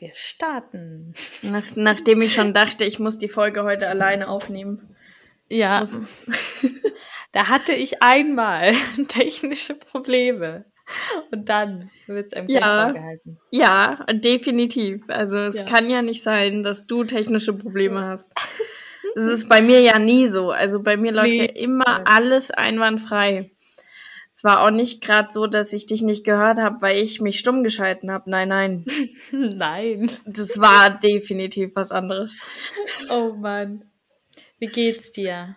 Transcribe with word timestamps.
wir 0.00 0.10
starten. 0.14 1.14
Nach, 1.42 1.62
nachdem 1.76 2.22
ich 2.22 2.34
schon 2.34 2.52
dachte, 2.54 2.84
ich 2.84 2.98
muss 2.98 3.18
die 3.18 3.28
Folge 3.28 3.62
heute 3.64 3.88
alleine 3.88 4.28
aufnehmen. 4.28 4.96
Ja, 5.48 5.82
da 7.32 7.48
hatte 7.48 7.72
ich 7.72 8.02
einmal 8.02 8.72
technische 9.08 9.74
Probleme. 9.78 10.64
Und 11.30 11.48
dann 11.48 11.90
wird 12.08 12.26
es 12.26 12.32
einem 12.32 12.48
Ja. 12.48 12.86
vorgehalten. 12.86 13.38
ja, 13.50 14.04
definitiv. 14.12 15.02
Also 15.08 15.38
es 15.38 15.56
Ja. 15.58 15.64
kann 15.64 15.88
ja 15.88 16.02
nicht 16.02 16.22
sein, 16.24 16.62
dass 16.64 16.86
du 16.86 17.04
technische 17.04 17.52
Probleme 17.52 18.04
hast. 18.04 18.32
Das 19.16 19.24
ist 19.24 19.48
bei 19.48 19.60
mir 19.60 19.80
ja 19.80 19.98
nie 19.98 20.28
so. 20.28 20.52
Also 20.52 20.80
bei 20.80 20.96
mir 20.96 21.10
läuft 21.10 21.30
Nee. 21.30 21.38
ja 21.46 21.52
immer 21.56 22.02
alles 22.08 22.52
einwandfrei. 22.52 23.50
Es 24.40 24.44
war 24.44 24.62
auch 24.64 24.70
nicht 24.70 25.02
gerade 25.02 25.28
so, 25.32 25.46
dass 25.46 25.74
ich 25.74 25.84
dich 25.84 26.00
nicht 26.00 26.24
gehört 26.24 26.58
habe, 26.58 26.80
weil 26.80 26.96
ich 26.96 27.20
mich 27.20 27.38
stumm 27.38 27.62
geschalten 27.62 28.10
habe. 28.10 28.30
Nein, 28.30 28.48
nein. 28.48 28.86
Nein. 29.32 30.10
Das 30.24 30.58
war 30.58 30.98
definitiv 30.98 31.76
was 31.76 31.90
anderes. 31.90 32.38
Oh 33.10 33.34
Mann. 33.34 33.84
Wie 34.58 34.68
geht's 34.68 35.12
dir? 35.12 35.56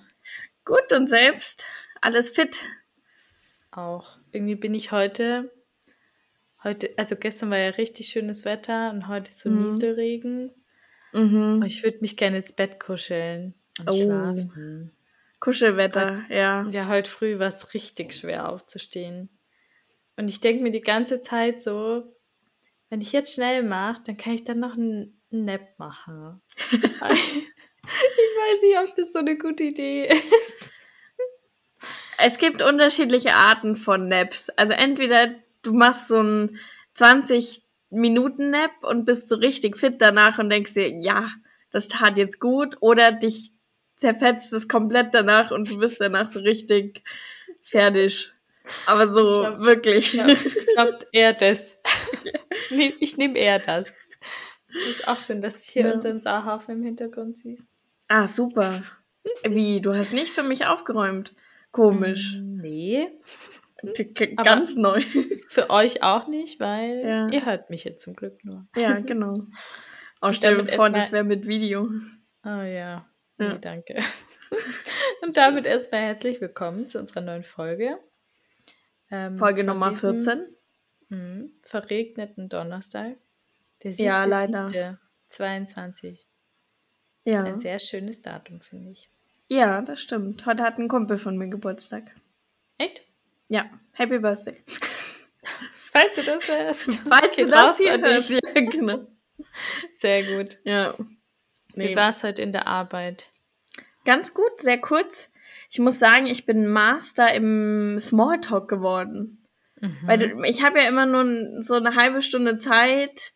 Gut 0.66 0.92
und 0.92 1.08
selbst? 1.10 1.66
Alles 2.02 2.32
fit? 2.32 2.60
Auch. 3.72 4.18
Irgendwie 4.34 4.56
bin 4.56 4.74
ich 4.74 4.92
heute, 4.92 5.50
heute, 6.62 6.90
also 6.98 7.16
gestern 7.16 7.52
war 7.52 7.60
ja 7.60 7.70
richtig 7.70 8.10
schönes 8.10 8.44
Wetter 8.44 8.90
und 8.92 9.08
heute 9.08 9.30
ist 9.30 9.40
so 9.40 9.50
Mhm. 9.50 9.68
Nieselregen. 9.68 10.52
Mhm. 11.14 11.64
Ich 11.66 11.84
würde 11.84 12.00
mich 12.02 12.18
gerne 12.18 12.36
ins 12.36 12.52
Bett 12.52 12.82
kuscheln 12.82 13.54
und 13.80 13.88
Oh. 13.90 13.94
schlafen. 14.04 14.92
Kuschelwetter, 15.44 16.14
ja. 16.30 16.66
Ja, 16.70 16.88
heute 16.88 17.12
früh 17.12 17.38
war 17.38 17.50
es 17.50 17.74
richtig 17.74 18.14
schwer 18.14 18.48
aufzustehen. 18.48 19.30
Und 20.16 20.30
ich 20.30 20.40
denke 20.40 20.64
mir 20.64 20.72
die 20.72 20.82
ganze 20.82 21.20
Zeit 21.20 21.62
so, 21.62 22.04
wenn 22.90 23.02
ich 23.02 23.12
jetzt 23.12 23.34
schnell 23.34 23.64
mache, 23.64 24.02
dann 24.06 24.16
kann 24.16 24.34
ich 24.34 24.44
dann 24.46 24.60
noch 24.60 24.78
einen 24.78 25.20
einen 25.34 25.46
Nap 25.46 25.78
machen. 25.78 26.42
ich 26.72 26.82
weiß 26.82 28.62
nicht, 28.62 28.78
ob 28.78 28.96
das 28.96 29.12
so 29.12 29.20
eine 29.20 29.38
gute 29.38 29.64
Idee 29.64 30.08
ist. 30.08 30.72
Es 32.18 32.38
gibt 32.38 32.62
unterschiedliche 32.62 33.34
Arten 33.34 33.76
von 33.76 34.08
Naps. 34.08 34.50
Also 34.52 34.74
entweder 34.74 35.34
du 35.64 35.74
machst 35.74 36.08
so 36.08 36.20
einen 36.20 36.60
20 36.94 37.64
Minuten 37.90 38.52
Nap 38.52 38.72
und 38.84 39.06
bist 39.06 39.28
so 39.28 39.36
richtig 39.36 39.78
fit 39.78 39.96
danach 40.00 40.40
und 40.40 40.50
denkst 40.50 40.76
dir, 40.76 40.90
ja, 41.02 41.30
das 41.72 41.88
tat 41.88 42.18
jetzt 42.18 42.40
gut, 42.40 42.78
oder 42.80 43.12
dich 43.12 43.52
zerfetzt 43.98 44.52
es 44.54 44.68
komplett 44.68 45.14
danach 45.14 45.52
und 45.52 45.70
du 45.70 45.78
bist 45.78 46.00
danach 46.02 46.28
so 46.28 46.40
richtig 46.40 47.04
fertig. 47.62 48.32
Aber 48.86 49.14
so 49.14 49.24
glaub- 49.42 49.60
wirklich. 49.60 50.14
Ja, 50.14 50.28
ich 50.28 50.68
glaube 50.74 51.00
eher 51.12 51.34
das. 51.34 51.78
Ich 52.62 52.72
nehme 52.72 52.94
nehm 53.34 53.36
eher 53.36 53.60
das. 53.60 53.88
Ist 54.90 55.08
auch 55.08 55.20
schön, 55.20 55.42
dass 55.42 55.66
du 55.66 55.72
hier 55.72 55.88
Ja. 55.88 55.94
unseren 55.94 56.20
Saarhafen 56.22 56.78
im 56.78 56.84
Hintergrund 56.84 57.38
siehst. 57.38 57.70
Ah, 58.08 58.28
super. 58.28 58.82
Wie, 59.44 59.82
du 59.82 59.94
hast 59.94 60.14
nicht 60.14 60.32
für 60.32 60.44
mich 60.44 60.66
aufgeräumt. 60.68 61.34
Komisch. 61.72 62.38
Mm, 62.38 62.54
Nee, 62.62 63.10
K- 64.16 64.34
aber- 64.38 64.44
Ganz 64.44 64.76
neu. 64.76 65.02
für 65.48 65.70
euch 65.70 66.02
auch 66.04 66.28
nicht, 66.28 66.60
weil 66.62 67.04
Ja. 67.06 67.28
ihr 67.30 67.46
hört 67.46 67.70
mich 67.70 67.84
jetzt 67.84 68.02
zum 68.04 68.16
Glück 68.16 68.44
nur. 68.46 68.66
Ja, 68.78 68.94
genau. 69.00 69.46
Auch 70.22 70.34
stell 70.34 70.58
dir 70.58 70.66
vor, 70.66 70.90
das 70.90 71.12
wäre 71.12 71.24
mit 71.26 71.48
Video. 71.48 71.90
Oh 72.46 72.62
ja. 72.62 73.06
Ja. 73.40 73.54
Nee, 73.54 73.60
danke. 73.60 73.96
Und 75.22 75.38
damit 75.38 75.66
erstmal 75.66 76.02
herzlich 76.02 76.40
willkommen 76.42 76.88
zu 76.88 77.00
unserer 77.00 77.22
neuen 77.22 77.44
Folge. 77.44 77.98
Ähm, 79.12 79.38
Folge 79.38 79.64
Nummer 79.64 79.90
diesem, 79.90 80.22
14. 80.22 80.56
mh, 81.10 81.46
verregneten 81.64 82.50
Donnerstag. 82.50 83.18
Der 83.84 83.92
Ja, 83.92 84.24
7. 84.24 84.30
leider. 84.32 84.70
7. 84.70 85.00
22. 85.30 86.28
Ja. 87.26 87.44
Ein 87.44 87.60
sehr 87.60 87.80
schönes 87.80 88.22
Datum, 88.22 88.62
finde 88.62 88.92
ich. 88.92 89.10
Ja, 89.48 89.82
das 89.82 90.02
stimmt. 90.02 90.46
Heute 90.46 90.64
hat 90.64 90.78
ein 90.78 90.88
Kumpel 90.88 91.18
von 91.18 91.38
mir 91.38 91.48
Geburtstag. 91.48 92.16
Echt? 92.78 93.04
Ja, 93.50 93.70
Happy 93.94 94.20
Birthday. 94.20 94.62
Falls 95.92 96.16
du 96.16 96.24
das 96.24 96.48
hörst. 96.48 96.94
Falls 97.10 97.36
du 97.36 97.46
das 97.48 97.78
hier 97.78 98.00
hörst. 98.00 98.30
Ja, 98.30 98.40
genau. 98.54 99.08
Sehr 99.92 100.24
gut. 100.38 100.58
Ja. 100.64 100.96
Wie 101.76 101.88
Nee. 101.88 101.96
war 101.96 102.10
es 102.10 102.24
heute 102.24 102.42
in 102.44 102.52
der 102.52 102.68
Arbeit? 102.68 103.32
Ganz 104.06 104.34
gut, 104.34 104.60
sehr 104.60 104.80
kurz. 104.80 105.32
Ich 105.70 105.80
muss 105.80 106.00
sagen, 106.00 106.26
ich 106.26 106.46
bin 106.46 106.68
Master 106.68 107.34
im 107.34 107.98
Smalltalk 108.00 108.68
geworden. 108.68 109.40
Weil 110.06 110.18
du, 110.18 110.44
ich 110.44 110.64
habe 110.64 110.80
ja 110.80 110.88
immer 110.88 111.06
nur 111.06 111.62
so 111.62 111.74
eine 111.74 111.96
halbe 111.96 112.22
Stunde 112.22 112.56
Zeit, 112.56 113.34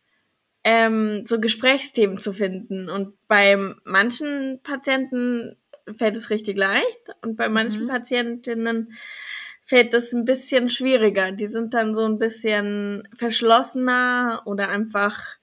ähm, 0.64 1.24
so 1.26 1.40
Gesprächsthemen 1.40 2.20
zu 2.20 2.32
finden. 2.32 2.88
Und 2.88 3.14
bei 3.28 3.56
manchen 3.84 4.60
Patienten 4.62 5.56
fällt 5.94 6.16
es 6.16 6.30
richtig 6.30 6.56
leicht 6.56 7.00
und 7.22 7.36
bei 7.36 7.48
manchen 7.48 7.84
Mhm. 7.84 7.88
Patientinnen 7.88 8.92
fällt 9.62 9.92
es 9.92 10.12
ein 10.14 10.24
bisschen 10.24 10.70
schwieriger. 10.70 11.32
Die 11.32 11.46
sind 11.46 11.74
dann 11.74 11.94
so 11.94 12.04
ein 12.04 12.18
bisschen 12.18 13.06
verschlossener 13.14 14.42
oder 14.46 14.70
einfach 14.70 15.36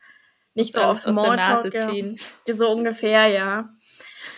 nicht 0.56 0.74
so 0.74 0.82
auf 0.82 1.04
der 1.04 1.14
Nase 1.14 1.70
Smalltalk. 1.72 2.18
ja. 2.48 2.56
So 2.56 2.72
ungefähr, 2.72 3.28
ja. 3.28 3.75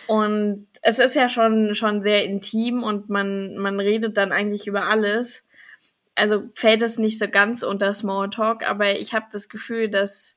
Und 0.08 0.66
es 0.80 0.98
ist 0.98 1.14
ja 1.14 1.28
schon, 1.28 1.74
schon 1.74 2.00
sehr 2.00 2.24
intim 2.24 2.82
und 2.82 3.10
man, 3.10 3.58
man 3.58 3.78
redet 3.78 4.16
dann 4.16 4.32
eigentlich 4.32 4.66
über 4.66 4.88
alles. 4.88 5.44
Also 6.14 6.48
fällt 6.54 6.80
es 6.80 6.96
nicht 6.96 7.18
so 7.18 7.28
ganz 7.28 7.62
unter 7.62 7.92
Smalltalk, 7.92 8.66
aber 8.66 8.98
ich 8.98 9.12
habe 9.12 9.26
das 9.30 9.50
Gefühl, 9.50 9.90
dass 9.90 10.34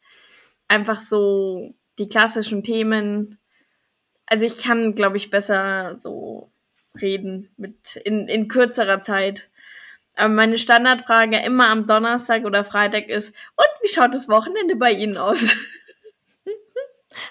einfach 0.67 0.99
so 0.99 1.73
die 1.99 2.09
klassischen 2.09 2.63
Themen, 2.63 3.39
also 4.25 4.45
ich 4.45 4.57
kann, 4.57 4.93
glaube 4.93 5.15
ich, 5.15 5.29
besser 5.29 5.95
so 5.99 6.51
reden 6.99 7.49
mit 7.55 7.95
in, 7.95 8.27
in 8.27 8.49
kürzerer 8.49 9.01
Zeit. 9.01 9.49
Aber 10.15 10.33
meine 10.33 10.57
Standardfrage 10.57 11.37
immer 11.45 11.69
am 11.69 11.87
Donnerstag 11.87 12.43
oder 12.43 12.65
Freitag 12.65 13.07
ist, 13.07 13.29
und 13.55 13.69
wie 13.81 13.87
schaut 13.87 14.13
das 14.13 14.27
Wochenende 14.27 14.75
bei 14.75 14.91
Ihnen 14.91 15.15
aus? 15.15 15.55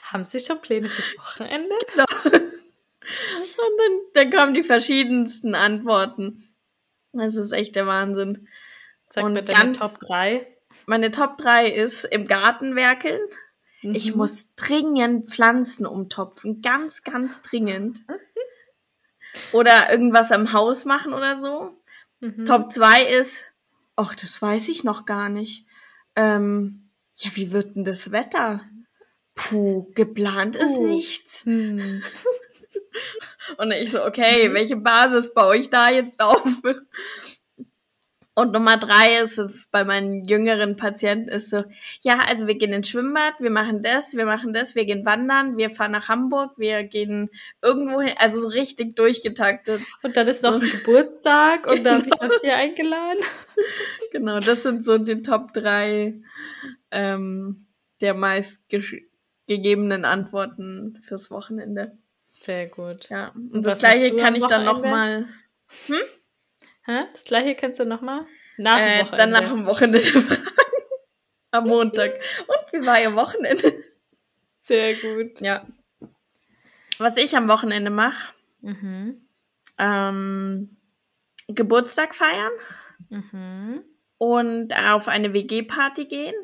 Haben 0.03 0.25
Sie 0.25 0.41
schon 0.41 0.61
Pläne 0.61 0.89
fürs 0.89 1.17
Wochenende? 1.19 1.75
Und 3.11 3.79
dann, 3.79 4.01
dann 4.15 4.31
kommen 4.31 4.55
die 4.55 4.63
verschiedensten 4.63 5.55
Antworten. 5.55 6.55
Das 7.13 7.35
ist 7.35 7.53
echt 7.53 7.75
der 7.77 7.87
Wahnsinn. 7.87 8.47
Sag 9.09 9.25
Und 9.25 9.35
deine 9.35 9.47
ganz- 9.47 9.79
Top 9.79 9.99
3. 10.01 10.47
Meine 10.87 11.11
Top 11.11 11.37
3 11.39 11.67
ist 11.69 12.05
im 12.05 12.27
Garten 12.27 12.77
werkeln. 12.77 13.21
Ich 13.83 14.13
Mhm. 14.13 14.19
muss 14.19 14.55
dringend 14.55 15.31
Pflanzen 15.31 15.87
umtopfen. 15.87 16.63
Ganz, 16.63 17.03
ganz 17.03 17.43
dringend. 17.43 18.01
Oder 19.53 19.91
irgendwas 19.91 20.31
am 20.33 20.53
Haus 20.53 20.85
machen 20.85 21.13
oder 21.15 21.39
so. 21.39 21.71
Mhm. 22.21 22.45
Top 22.45 22.73
2 22.73 23.05
ist, 23.05 23.53
ach, 23.97 24.15
das 24.15 24.41
weiß 24.43 24.69
ich 24.69 24.83
noch 24.85 25.05
gar 25.07 25.29
nicht. 25.29 25.67
Ähm, 26.17 26.91
ja, 27.15 27.31
wie 27.35 27.53
wird 27.53 27.77
denn 27.77 27.85
das 27.85 28.11
Wetter? 28.13 28.65
Puh, 29.49 29.87
geplant 29.95 30.57
ist 30.57 30.77
Puh. 30.77 30.87
nichts. 30.87 31.45
Hm. 31.45 32.03
Und 33.57 33.73
ich 33.73 33.91
so, 33.91 34.05
okay, 34.05 34.53
welche 34.53 34.77
Basis 34.77 35.33
baue 35.35 35.57
ich 35.57 35.71
da 35.71 35.91
jetzt 35.91 36.23
auf? 36.23 36.45
Und 38.35 38.53
Nummer 38.53 38.77
drei 38.79 39.19
ist 39.21 39.39
es 39.39 39.67
bei 39.71 39.85
meinen 39.85 40.25
jüngeren 40.25 40.77
Patienten 40.77 41.29
ist 41.29 41.51
so, 41.51 41.65
ja, 42.03 42.21
also 42.21 42.47
wir 42.47 42.55
gehen 42.55 42.73
ins 42.73 42.89
Schwimmbad, 42.89 43.35
wir 43.41 43.51
machen 43.51 43.83
das, 43.83 44.15
wir 44.17 44.25
machen 44.25 44.53
das, 44.53 44.75
wir 44.75 44.87
gehen 44.87 45.05
wandern, 45.05 45.57
wir 45.59 45.69
fahren 45.69 45.91
nach 45.91 46.09
Hamburg, 46.09 46.53
wir 46.57 46.85
gehen 46.85 47.29
irgendwo 47.61 48.01
hin, 48.01 48.15
also 48.19 48.41
so 48.41 48.49
richtig 48.49 48.95
durchgetaktet. 48.95 49.83
Und 50.03 50.17
dann 50.17 50.29
ist 50.29 50.43
noch 50.45 50.55
ein 50.55 50.71
Geburtstag 50.71 51.67
und 51.67 51.85
da 51.85 51.95
habe 51.95 52.07
ich 52.09 52.21
noch 52.21 52.41
hier 52.41 52.57
eingeladen. 52.57 53.21
Genau, 54.13 54.39
das 54.39 54.63
sind 54.63 54.85
so 54.85 54.97
die 54.97 55.23
Top 55.23 55.53
drei 55.53 56.15
ähm, 56.91 57.67
der 58.01 58.15
meist 58.15 58.61
gesch- 58.71 59.03
gegebenen 59.57 60.05
Antworten 60.05 60.97
fürs 61.03 61.31
Wochenende. 61.33 61.99
Sehr 62.33 62.69
gut. 62.69 63.09
Ja, 63.11 63.29
und 63.35 63.53
Und 63.53 63.67
das 63.67 63.81
gleiche 63.81 64.15
kann 64.17 64.35
ich 64.37 64.47
dann 64.47 64.65
noch 64.65 64.79
Wochenende? 64.79 65.27
mal 65.89 65.99
Hä? 66.87 67.05
Das 67.13 67.25
gleiche 67.25 67.55
kannst 67.57 67.81
du 67.81 67.85
nochmal? 67.85 68.25
Nach 68.59 68.79
dem 68.79 68.87
äh, 68.89 69.01
Wochenende. 69.03 69.17
dann 69.17 69.31
nach 69.31 69.51
dem 69.51 69.67
Wochenende 69.67 70.01
fragen. 70.01 70.43
Am 71.51 71.65
Montag. 71.67 72.13
Und 72.47 72.73
wie 72.81 72.87
war 72.87 73.01
Ihr 73.03 73.15
Wochenende? 73.17 73.83
Sehr 74.59 74.95
gut. 74.95 75.41
Ja. 75.41 75.67
Was 76.99 77.17
ich 77.17 77.37
am 77.37 77.49
Wochenende 77.49 77.91
mache, 77.91 78.33
Mhm. 78.61 79.17
ähm, 79.79 80.77
Geburtstag 81.49 82.15
feiern 82.15 82.53
Mhm. 83.09 83.83
und 84.19 84.75
auf 84.89 85.09
eine 85.09 85.33
WG-Party 85.33 86.05
gehen. 86.07 86.35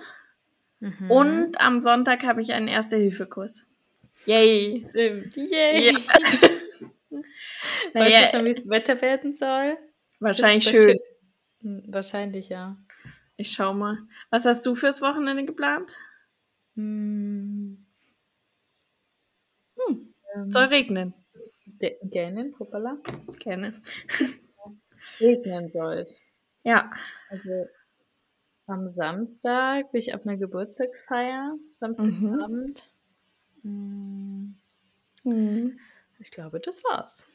Mhm. 0.80 1.10
Und 1.10 1.60
am 1.60 1.80
Sonntag 1.80 2.24
habe 2.24 2.40
ich 2.42 2.52
einen 2.52 2.68
Erste-Hilfe-Kurs. 2.68 3.62
Yay! 4.26 4.84
Stimmt. 4.90 5.36
Yay. 5.36 5.92
Ja. 5.92 5.98
Weißt 7.94 7.94
Naja, 7.94 8.22
du 8.22 8.26
schon, 8.36 8.44
wie 8.44 8.50
es 8.50 8.68
Wetter 8.68 9.00
werden 9.00 9.34
soll? 9.34 9.78
wahrscheinlich 10.20 10.66
Wird's 10.66 10.76
schön. 10.84 10.98
Hm, 11.62 11.82
Wahrscheinlich, 11.88 12.48
ja. 12.48 12.76
Ich 13.36 13.52
schau 13.52 13.74
mal. 13.74 13.98
Was 14.30 14.44
hast 14.44 14.64
du 14.66 14.74
fürs 14.74 15.02
Wochenende 15.02 15.44
geplant? 15.44 15.92
Hm. 16.74 17.86
Hm. 19.78 20.14
Ähm, 20.34 20.50
Soll 20.50 20.64
regnen. 20.64 21.14
Gähnen, 22.02 22.54
hoppala. 22.58 22.98
Gerne. 23.38 23.74
Regnen 25.20 25.70
soll 25.72 25.94
es. 25.98 26.20
Ja. 26.64 26.90
Also 27.30 27.66
am 28.66 28.86
Samstag 28.86 29.92
bin 29.92 29.98
ich 30.00 30.14
auf 30.14 30.26
einer 30.26 30.36
Geburtstagsfeier, 30.36 31.56
Samstagabend. 31.72 32.88
Hm, 33.62 34.56
Mhm. 35.24 35.78
Ich 36.20 36.30
glaube, 36.30 36.60
das 36.60 36.84
war's. 36.84 37.26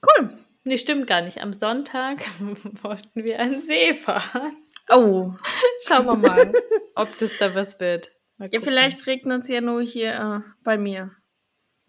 Cool. 0.00 0.38
Nee, 0.64 0.76
stimmt 0.78 1.06
gar 1.06 1.22
nicht. 1.22 1.42
Am 1.42 1.52
Sonntag 1.52 2.24
wollten 2.82 3.24
wir 3.24 3.40
an 3.40 3.60
See 3.60 3.92
fahren. 3.94 4.56
Oh. 4.88 5.32
Schauen 5.80 6.06
wir 6.06 6.16
mal, 6.16 6.52
ob 6.94 7.18
das 7.18 7.36
da 7.38 7.54
was 7.54 7.80
wird. 7.80 8.12
Ja, 8.38 8.60
vielleicht 8.60 9.06
regnet 9.06 9.42
es 9.42 9.48
ja 9.48 9.60
nur 9.60 9.82
hier 9.82 10.12
äh, 10.46 10.50
bei 10.62 10.78
mir. 10.78 11.10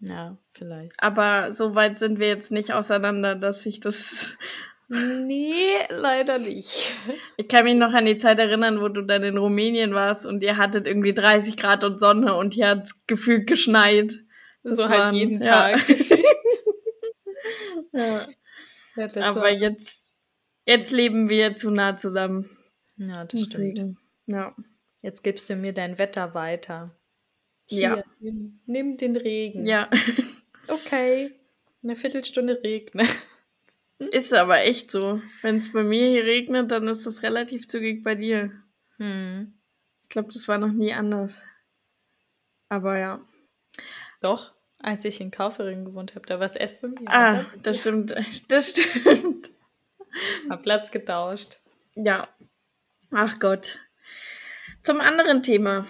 Ja, 0.00 0.36
vielleicht. 0.52 0.92
Aber 0.98 1.52
so 1.52 1.74
weit 1.74 1.98
sind 1.98 2.18
wir 2.20 2.28
jetzt 2.28 2.50
nicht 2.50 2.72
auseinander, 2.72 3.34
dass 3.34 3.64
ich 3.66 3.80
das. 3.80 4.36
Nee, 4.88 5.74
leider 5.90 6.38
nicht. 6.38 6.92
Ich 7.36 7.46
kann 7.48 7.64
mich 7.64 7.74
noch 7.74 7.92
an 7.92 8.06
die 8.06 8.16
Zeit 8.16 8.38
erinnern, 8.38 8.80
wo 8.80 8.88
du 8.88 9.02
dann 9.02 9.22
in 9.22 9.36
Rumänien 9.36 9.92
warst 9.94 10.24
und 10.24 10.42
ihr 10.42 10.56
hattet 10.56 10.86
irgendwie 10.86 11.12
30 11.12 11.56
Grad 11.58 11.84
und 11.84 12.00
Sonne 12.00 12.34
und 12.36 12.54
hier 12.54 12.68
hat 12.68 12.90
gefühlt 13.06 13.46
geschneit. 13.46 14.18
Das 14.62 14.76
so 14.76 14.88
halt 14.88 14.98
waren- 15.00 15.14
jeden 15.14 15.42
ja. 15.42 15.76
Tag. 15.76 15.86
Ja. 17.92 18.28
ja, 18.96 19.08
das 19.08 19.24
Aber 19.24 19.40
war, 19.42 19.50
jetzt, 19.50 20.16
jetzt 20.66 20.90
leben 20.90 21.28
wir 21.28 21.56
zu 21.56 21.70
nah 21.70 21.96
zusammen. 21.96 22.50
ja, 22.96 23.24
das 23.24 23.40
stimmt. 23.42 23.54
Deswegen, 23.54 23.98
Ja. 24.26 24.54
Jetzt 25.00 25.22
gibst 25.22 25.48
du 25.48 25.54
mir 25.56 25.72
dein 25.72 25.98
Wetter 25.98 26.34
weiter. 26.34 26.94
Ja. 27.68 27.94
Hier, 27.94 28.04
nimm, 28.20 28.60
nimm 28.66 28.96
den 28.96 29.16
Regen. 29.16 29.66
Ja. 29.66 29.88
Okay. 30.70 31.30
Eine 31.82 31.96
Viertelstunde 31.96 32.60
regnet. 32.62 33.08
Ist 33.98 34.32
aber 34.32 34.60
echt 34.60 34.90
so. 34.90 35.20
Wenn 35.42 35.56
es 35.56 35.72
bei 35.72 35.82
mir 35.82 36.08
hier 36.08 36.24
regnet, 36.24 36.70
dann 36.70 36.86
ist 36.86 37.04
das 37.06 37.22
relativ 37.22 37.66
zügig 37.66 38.02
bei 38.04 38.14
dir. 38.14 38.52
Hm. 38.96 39.58
Ich 40.02 40.08
glaube, 40.08 40.32
das 40.32 40.46
war 40.48 40.58
noch 40.58 40.72
nie 40.72 40.92
anders. 40.92 41.44
Aber 42.68 42.98
ja. 42.98 43.20
Doch, 44.20 44.54
als 44.80 45.04
ich 45.04 45.20
in 45.20 45.30
Kaufering 45.30 45.84
gewohnt 45.84 46.14
habe, 46.14 46.26
da 46.26 46.38
war 46.38 46.46
es 46.46 46.56
erst 46.56 46.80
bei 46.80 46.88
mir. 46.88 47.00
Ah, 47.06 47.44
das 47.62 47.80
stimmt. 47.80 48.14
Das 48.48 48.70
stimmt. 48.70 49.50
Hab 50.48 50.62
Platz 50.62 50.90
getauscht. 50.90 51.58
Ja. 51.94 52.28
Ach 53.10 53.38
Gott. 53.38 53.80
Zum 54.82 55.00
anderen 55.00 55.42
Thema. 55.42 55.86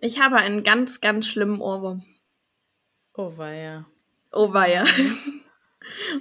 Ich 0.00 0.20
habe 0.20 0.36
einen 0.36 0.62
ganz, 0.62 1.00
ganz 1.00 1.26
schlimmen 1.26 1.60
Ohrwurm. 1.60 2.04
Oh 3.14 3.36
weia. 3.36 3.86
Oh 4.32 4.52
weia. 4.52 4.84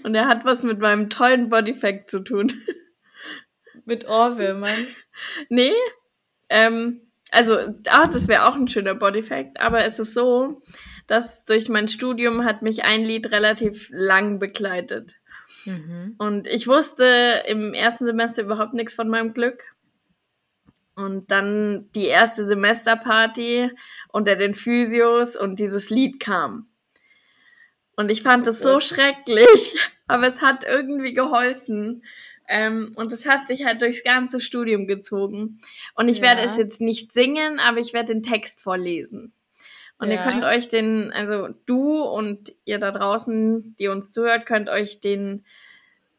Und 0.04 0.16
er 0.16 0.28
hat 0.28 0.46
was 0.46 0.64
mit 0.64 0.80
meinem 0.80 1.10
tollen 1.10 1.50
Bodyfact 1.50 2.10
zu 2.10 2.20
tun. 2.20 2.52
Mit 3.86 4.08
Ohrwürmern. 4.08 4.88
Nee, 5.50 5.74
ähm, 6.48 7.02
also, 7.32 7.58
ah, 7.90 8.08
das 8.08 8.28
wäre 8.28 8.48
auch 8.48 8.56
ein 8.56 8.68
schöner 8.68 8.96
Bodyfact, 8.96 9.60
aber 9.60 9.86
es 9.86 10.00
ist 10.00 10.14
so, 10.14 10.62
dass 11.08 11.46
durch 11.46 11.70
mein 11.70 11.88
Studium 11.88 12.44
hat 12.44 12.62
mich 12.62 12.86
ein 12.86 13.04
Lied 13.04 13.32
relativ 13.32 13.90
lang 13.92 14.40
begleitet. 14.40 15.18
Mhm. 15.66 16.16
Und 16.18 16.48
ich 16.48 16.68
wusste 16.68 17.44
im 17.48 17.74
ersten 17.74 18.06
Semester 18.06 18.44
überhaupt 18.44 18.74
nichts 18.74 18.94
von 18.94 19.10
meinem 19.10 19.34
Glück. 19.34 19.76
Und 20.96 21.32
dann 21.32 21.90
die 21.96 22.06
erste 22.06 22.46
Semesterparty 22.46 23.72
unter 24.10 24.36
den 24.36 24.54
Physios 24.54 25.36
und 25.36 25.60
dieses 25.60 25.90
Lied 25.90 26.20
kam. 26.20 26.68
Und 28.00 28.10
ich 28.10 28.24
fand 28.24 28.48
es 28.48 28.60
so 28.62 28.80
schrecklich, 28.80 29.76
aber 30.08 30.26
es 30.26 30.42
hat 30.42 30.64
irgendwie 30.64 31.14
geholfen. 31.14 32.06
Ähm, 32.48 32.94
und 32.96 33.12
es 33.12 33.26
hat 33.26 33.50
sich 33.50 33.66
halt 33.66 33.82
durchs 33.82 34.06
ganze 34.06 34.40
Studium 34.40 34.88
gezogen. 34.88 35.60
Und 35.96 36.08
ich 36.08 36.20
Ja. 36.20 36.28
werde 36.28 36.44
es 36.44 36.56
jetzt 36.56 36.80
nicht 36.80 37.12
singen, 37.12 37.60
aber 37.60 37.80
ich 37.80 37.92
werde 37.92 38.14
den 38.14 38.24
Text 38.24 38.62
vorlesen. 38.62 39.34
Und 39.98 40.12
Ja. 40.12 40.16
ihr 40.16 40.22
könnt 40.32 40.46
euch 40.46 40.70
den, 40.70 41.12
also 41.12 41.50
du 41.66 42.02
und 42.02 42.54
ihr 42.64 42.80
da 42.80 42.92
draußen, 42.92 43.76
die 43.78 43.90
uns 43.90 44.14
zuhört, 44.14 44.46
könnt 44.46 44.70
euch 44.70 45.02
den 45.02 45.44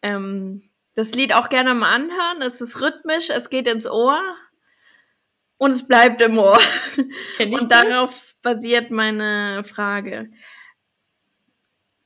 ähm, 0.03 0.63
das 0.97 1.15
Lied 1.15 1.35
auch 1.35 1.49
gerne 1.49 1.73
mal 1.73 1.95
anhören. 1.95 2.43
Es 2.43 2.61
ist 2.61 2.83
rhythmisch, 2.83 3.31
es 3.31 3.49
geht 3.49 3.67
ins 3.67 3.89
Ohr 3.89 4.21
und 5.57 5.71
es 5.71 5.89
bleibt 5.89 6.21
im 6.21 6.37
Ohr. 6.39 6.59
Und 7.41 7.73
das? 7.73 7.85
darauf 7.85 8.35
basiert 8.43 8.91
meine 8.91 9.65
Frage. 9.65 10.29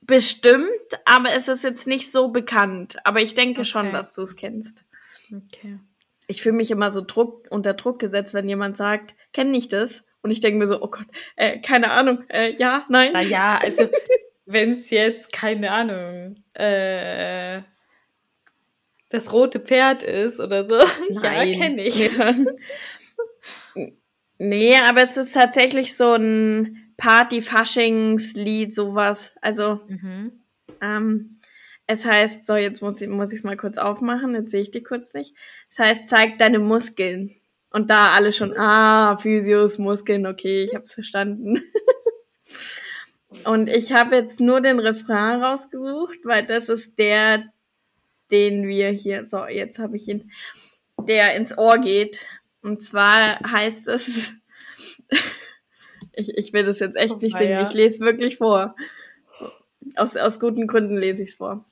Bestimmt, 0.07 0.69
aber 1.05 1.33
es 1.33 1.47
ist 1.47 1.63
jetzt 1.63 1.87
nicht 1.87 2.11
so 2.11 2.29
bekannt. 2.29 2.97
Aber 3.03 3.21
ich 3.21 3.33
denke 3.33 3.65
schon, 3.65 3.87
Okay. 3.87 3.95
dass 3.95 4.13
du 4.13 4.21
es 4.21 4.35
kennst. 4.35 4.85
Okay. 5.31 5.79
Ich 6.27 6.41
fühle 6.41 6.55
mich 6.55 6.71
immer 6.71 6.91
so 6.91 7.01
Druck, 7.01 7.47
unter 7.49 7.73
Druck 7.73 7.99
gesetzt, 7.99 8.33
wenn 8.33 8.47
jemand 8.49 8.77
sagt, 8.77 9.15
kenne 9.33 9.55
ich 9.57 9.67
das? 9.67 10.01
Und 10.21 10.31
ich 10.31 10.39
denke 10.39 10.57
mir 10.59 10.67
so, 10.67 10.81
oh 10.81 10.87
Gott, 10.89 11.05
äh, 11.35 11.59
keine 11.59 11.91
Ahnung, 11.91 12.23
äh, 12.29 12.55
ja, 12.57 12.85
nein. 12.89 13.13
Naja, 13.13 13.59
also, 13.61 13.87
wenn 14.45 14.71
es 14.71 14.89
jetzt, 14.89 15.31
keine 15.31 15.71
Ahnung, 15.71 16.43
äh, 16.53 17.61
das 19.09 19.31
rote 19.33 19.59
Pferd 19.59 20.01
ist 20.03 20.39
oder 20.39 20.67
so. 20.67 20.75
Nein. 21.21 21.49
Ja, 21.49 21.59
kenne 21.59 21.83
ich. 21.85 21.99
Ja. 21.99 22.33
Nee, 24.37 24.75
aber 24.77 25.01
es 25.01 25.15
ist 25.15 25.33
tatsächlich 25.33 25.95
so 25.95 26.13
ein 26.13 26.84
Party-Faschingslied, 26.97 28.73
sowas. 28.73 29.35
Also, 29.41 29.81
Mhm. 29.87 30.43
ähm, 30.81 31.37
es 31.87 32.05
heißt, 32.05 32.45
so, 32.47 32.55
jetzt 32.55 32.81
muss 32.81 32.99
ich 33.01 33.09
muss 33.09 33.31
ich 33.31 33.39
es 33.39 33.43
mal 33.43 33.57
kurz 33.57 33.77
aufmachen, 33.77 34.33
jetzt 34.33 34.51
sehe 34.51 34.61
ich 34.61 34.71
die 34.71 34.81
kurz 34.83 35.13
nicht. 35.13 35.35
Es 35.69 35.77
heißt, 35.79 36.07
zeig 36.07 36.37
deine 36.37 36.59
Muskeln. 36.59 37.29
Und 37.69 37.89
da 37.89 38.13
alle 38.13 38.31
schon, 38.33 38.55
ah, 38.57 39.17
Physios, 39.17 39.77
Muskeln, 39.77 40.25
okay, 40.25 40.63
ich 40.63 40.73
hab's 40.75 40.93
verstanden. 40.93 41.59
Und 43.45 43.67
ich 43.67 43.91
habe 43.91 44.15
jetzt 44.15 44.39
nur 44.39 44.61
den 44.61 44.79
Refrain 44.79 45.43
rausgesucht, 45.43 46.19
weil 46.23 46.45
das 46.45 46.69
ist 46.69 46.97
der, 46.97 47.51
den 48.31 48.65
wir 48.67 48.89
hier, 48.89 49.27
so, 49.27 49.45
jetzt 49.45 49.77
habe 49.77 49.97
ich 49.97 50.07
ihn, 50.07 50.31
der 51.01 51.35
ins 51.35 51.57
Ohr 51.57 51.77
geht. 51.79 52.25
Und 52.61 52.81
zwar 52.81 53.39
heißt 53.41 53.87
es, 53.89 54.33
ich, 56.17 56.29
ich 56.37 56.53
will 56.53 56.63
das 56.63 56.79
jetzt 56.79 56.95
echt 56.95 57.13
Oh, 57.15 57.17
nicht 57.17 57.37
singen, 57.37 57.51
weia. 57.51 57.61
ich 57.63 57.73
lese 57.73 57.99
wirklich 58.05 58.37
vor. 58.37 58.75
Aus, 59.95 60.15
aus 60.17 60.39
guten 60.39 60.67
Gründen 60.67 60.97
lese 60.97 61.23
ich 61.23 61.29
es 61.29 61.35
vor. 61.35 61.65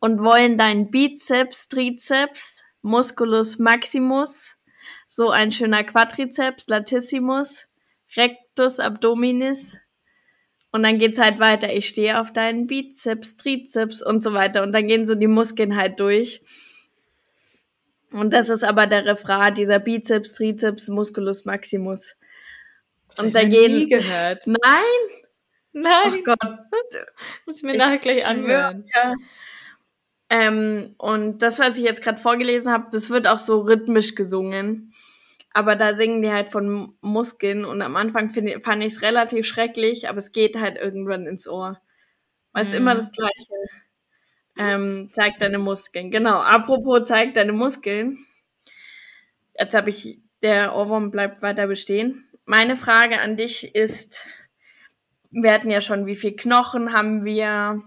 Und 0.00 0.20
wollen 0.22 0.58
deinen 0.58 0.90
Bizeps, 0.90 1.68
Trizeps, 1.68 2.62
Musculus 2.82 3.58
maximus, 3.58 4.56
so 5.08 5.30
ein 5.30 5.50
schöner 5.50 5.82
Quadrizeps, 5.84 6.68
Latissimus, 6.68 7.66
Rectus 8.16 8.78
abdominis. 8.78 9.76
Und 10.70 10.82
dann 10.82 10.98
geht's 10.98 11.18
halt 11.18 11.40
weiter. 11.40 11.72
Ich 11.72 11.88
stehe 11.88 12.20
auf 12.20 12.32
deinen 12.32 12.66
Bizeps, 12.66 13.36
Trizeps 13.36 14.02
und 14.02 14.22
so 14.22 14.34
weiter. 14.34 14.62
Und 14.62 14.72
dann 14.72 14.86
gehen 14.86 15.06
so 15.06 15.14
die 15.14 15.26
Muskeln 15.26 15.76
halt 15.76 15.98
durch. 15.98 16.42
Und 18.12 18.32
das 18.32 18.50
ist 18.50 18.64
aber 18.64 18.86
der 18.86 19.04
Refrain, 19.06 19.54
dieser 19.54 19.78
Bizeps, 19.78 20.34
Trizeps, 20.34 20.88
Musculus 20.88 21.44
maximus. 21.46 22.16
Das 23.08 23.18
Und 23.24 23.34
da 23.34 23.44
gehen- 23.44 23.72
nie 23.74 23.88
gehört. 23.88 24.46
Nein! 24.46 24.58
Nein, 25.72 26.14
Oh 26.18 26.22
Gott. 26.24 26.38
muss 27.46 27.58
ich 27.58 27.62
mir 27.62 27.72
Ich 27.72 27.78
nachher 27.78 27.98
gleich 27.98 28.26
anhören. 28.26 28.84
Ja. 28.94 29.14
Ähm, 30.30 30.94
und 30.98 31.38
das, 31.42 31.58
was 31.58 31.78
ich 31.78 31.84
jetzt 31.84 32.02
gerade 32.02 32.20
vorgelesen 32.20 32.70
habe, 32.70 32.88
das 32.92 33.10
wird 33.10 33.26
auch 33.28 33.38
so 33.38 33.60
rhythmisch 33.62 34.14
gesungen. 34.14 34.90
Aber 35.52 35.74
da 35.76 35.96
singen 35.96 36.22
die 36.22 36.30
halt 36.30 36.50
von 36.50 36.94
Muskeln 37.00 37.64
und 37.64 37.80
am 37.82 37.96
Anfang 37.96 38.28
find, 38.30 38.62
fand 38.64 38.82
ich 38.84 38.92
es 38.94 39.02
relativ 39.02 39.46
schrecklich, 39.46 40.08
aber 40.08 40.18
es 40.18 40.32
geht 40.32 40.60
halt 40.60 40.76
irgendwann 40.76 41.26
ins 41.26 41.48
Ohr. 41.48 41.80
Weil 42.52 42.62
es 42.62 42.68
ist 42.68 42.74
Mhm. 42.74 42.80
immer 42.80 42.94
das 42.94 43.10
Gleiche. 43.12 43.54
Ähm, 44.58 45.10
zeig 45.12 45.38
deine 45.38 45.58
Muskeln. 45.58 46.10
Genau, 46.10 46.40
apropos 46.40 47.08
zeig 47.08 47.34
deine 47.34 47.52
Muskeln. 47.52 48.18
Jetzt 49.58 49.74
habe 49.74 49.90
ich, 49.90 50.20
der 50.42 50.74
Ohrwurm 50.76 51.10
bleibt 51.10 51.42
weiter 51.42 51.66
bestehen. 51.66 52.27
Meine 52.50 52.76
Frage 52.76 53.20
an 53.20 53.36
dich 53.36 53.74
ist, 53.74 54.26
wir 55.30 55.52
hatten 55.52 55.70
ja 55.70 55.82
schon, 55.82 56.06
wie 56.06 56.16
viel 56.16 56.34
Knochen 56.34 56.94
haben 56.94 57.26
wir, 57.26 57.82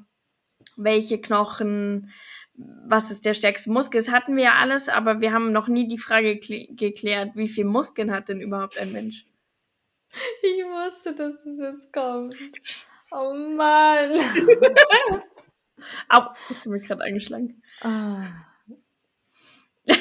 welche 0.77 1.20
Knochen, 1.20 2.12
was 2.53 3.10
ist 3.10 3.25
der 3.25 3.34
stärkste 3.34 3.72
Muskel? 3.72 4.00
Das 4.00 4.12
hatten 4.12 4.36
wir 4.36 4.44
ja 4.44 4.56
alles, 4.60 4.88
aber 4.88 5.20
wir 5.20 5.34
haben 5.34 5.51
noch 5.51 5.68
nie 5.68 5.88
die 5.88 5.98
Frage 5.98 6.34
gekl- 6.34 6.75
geklärt, 6.75 7.32
wie 7.34 7.48
viel 7.48 7.65
Muskeln 7.65 8.12
hat 8.13 8.30
denn 8.30 8.39
überhaupt 8.39 8.77
ein 8.77 8.91
Mensch? 8.91 9.25
Ich 10.44 10.63
wusste, 10.63 11.15
dass 11.15 11.44
es 11.44 11.58
jetzt 11.60 11.91
kommt. 11.91 12.36
Oh 13.10 13.34
Mann. 13.34 14.12
Au, 16.10 16.22
ich 16.51 16.60
habe 16.60 16.70
mich 16.70 16.88
gerade 16.88 17.01
eingeschlagen. 17.03 17.63
Ah. 17.82 18.22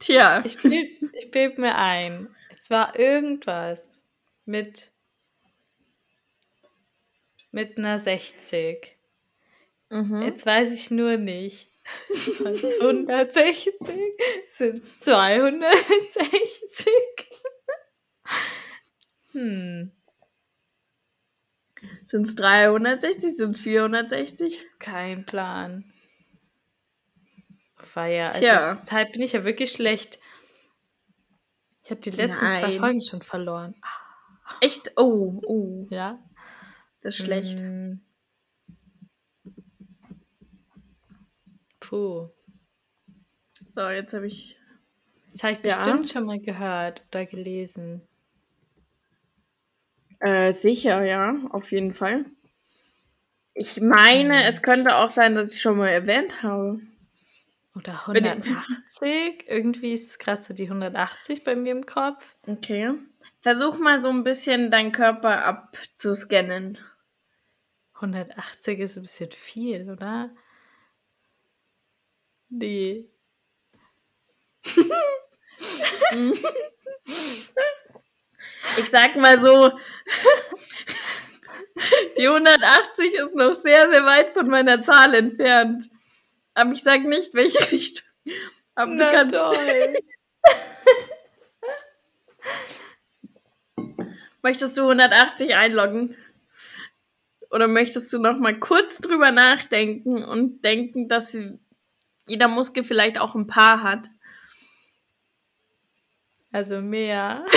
Tja, 0.00 0.42
Ich 0.44 0.60
bild, 0.60 0.90
ich 1.12 1.30
bild 1.30 1.58
mir 1.58 1.76
ein. 1.76 2.34
Es 2.56 2.70
war 2.70 2.98
irgendwas 2.98 4.02
mit, 4.46 4.90
mit 7.50 7.76
einer 7.78 7.98
60. 7.98 8.96
Mhm. 9.90 10.22
Jetzt 10.22 10.46
weiß 10.46 10.72
ich 10.72 10.90
nur 10.90 11.16
nicht. 11.18 11.70
Waren 12.40 12.54
es 12.54 12.80
160? 12.80 13.74
Sind 14.48 14.78
es 14.78 14.98
260? 15.00 16.86
Hm, 19.32 19.92
Sind 22.04 22.26
es 22.26 22.34
360? 22.36 23.36
Sind 23.36 23.56
es 23.56 23.60
460? 23.62 24.66
kein 24.78 25.26
Plan. 25.26 25.84
Feier. 27.76 28.28
Also 28.28 28.40
Tja. 28.40 28.82
Zeit 28.82 29.12
bin 29.12 29.22
ich 29.22 29.32
ja 29.32 29.44
wirklich 29.44 29.72
schlecht. 29.72 30.18
Ich 31.86 31.90
habe 31.92 32.00
die 32.00 32.10
letzten 32.10 32.40
zwei 32.40 32.60
Nein. 32.62 32.78
Folgen 32.80 33.00
schon 33.00 33.22
verloren. 33.22 33.76
Echt? 34.60 34.90
Oh, 34.96 35.40
oh, 35.46 35.86
Ja. 35.88 36.18
das 37.00 37.16
ist 37.16 37.24
schlecht. 37.24 37.60
Hm. 37.60 38.00
Puh. 41.78 42.30
So, 43.76 43.88
jetzt 43.88 44.12
habe 44.14 44.26
ich. 44.26 44.58
Das 45.30 45.44
habe 45.44 45.52
ich 45.52 45.64
Ja. 45.64 45.76
bestimmt 45.78 46.08
schon 46.10 46.26
mal 46.26 46.40
gehört 46.40 47.04
oder 47.12 47.24
gelesen. 47.24 48.02
Äh, 50.18 50.52
sicher, 50.52 51.04
ja, 51.04 51.36
auf 51.50 51.70
jeden 51.70 51.94
Fall. 51.94 52.24
Ich 53.54 53.80
meine, 53.80 54.40
Hm. 54.40 54.48
es 54.48 54.60
könnte 54.60 54.96
auch 54.96 55.10
sein, 55.10 55.36
dass 55.36 55.54
ich 55.54 55.60
schon 55.62 55.78
mal 55.78 55.90
erwähnt 55.90 56.42
habe. 56.42 56.80
Oder 57.76 58.02
Wenn 58.06 58.24
ich- 58.24 58.46
180. 58.46 59.44
Irgendwie 59.48 59.92
ist 59.92 60.06
es 60.10 60.18
gerade 60.18 60.42
so 60.42 60.54
die 60.54 60.68
180 60.70 61.44
bei 61.44 61.54
mir 61.54 61.72
im 61.72 61.84
Kopf. 61.84 62.34
Okay. 62.46 62.94
Versuch 63.40 63.78
mal 63.78 64.02
so 64.02 64.08
ein 64.08 64.24
bisschen 64.24 64.70
deinen 64.70 64.92
Körper 64.92 65.44
abzuscannen. 65.44 66.78
180 68.00 68.78
ist 68.80 68.96
ein 68.96 69.02
bisschen 69.02 69.30
viel, 69.30 69.90
oder? 69.90 70.30
Nee. 72.48 73.08
Ich 78.78 78.90
sag 78.90 79.16
mal 79.16 79.40
so, 79.40 79.70
die 82.18 82.26
180 82.28 83.14
ist 83.14 83.34
noch 83.34 83.54
sehr, 83.54 83.88
sehr 83.90 84.04
weit 84.04 84.30
von 84.30 84.48
meiner 84.48 84.82
Zahl 84.82 85.14
entfernt. 85.14 85.84
Aber 86.56 86.72
ich 86.72 86.82
sag 86.82 87.04
nicht, 87.04 87.34
welche 87.34 87.60
Richtung. 87.72 88.06
Aber 88.74 88.90
du 88.90 88.96
Na 88.96 89.12
kannst, 89.12 89.36
toll. 89.36 89.94
möchtest 94.42 94.78
du 94.78 94.82
180 94.82 95.54
einloggen? 95.54 96.16
Oder 97.50 97.68
möchtest 97.68 98.10
du 98.12 98.18
noch 98.18 98.38
mal 98.38 98.58
kurz 98.58 98.98
drüber 98.98 99.30
nachdenken 99.32 100.24
und 100.24 100.64
denken, 100.64 101.08
dass 101.08 101.36
jeder 102.26 102.48
Muskel 102.48 102.82
vielleicht 102.84 103.20
auch 103.20 103.34
ein 103.34 103.46
paar 103.46 103.82
hat? 103.82 104.08
Also 106.52 106.80
mehr. 106.80 107.44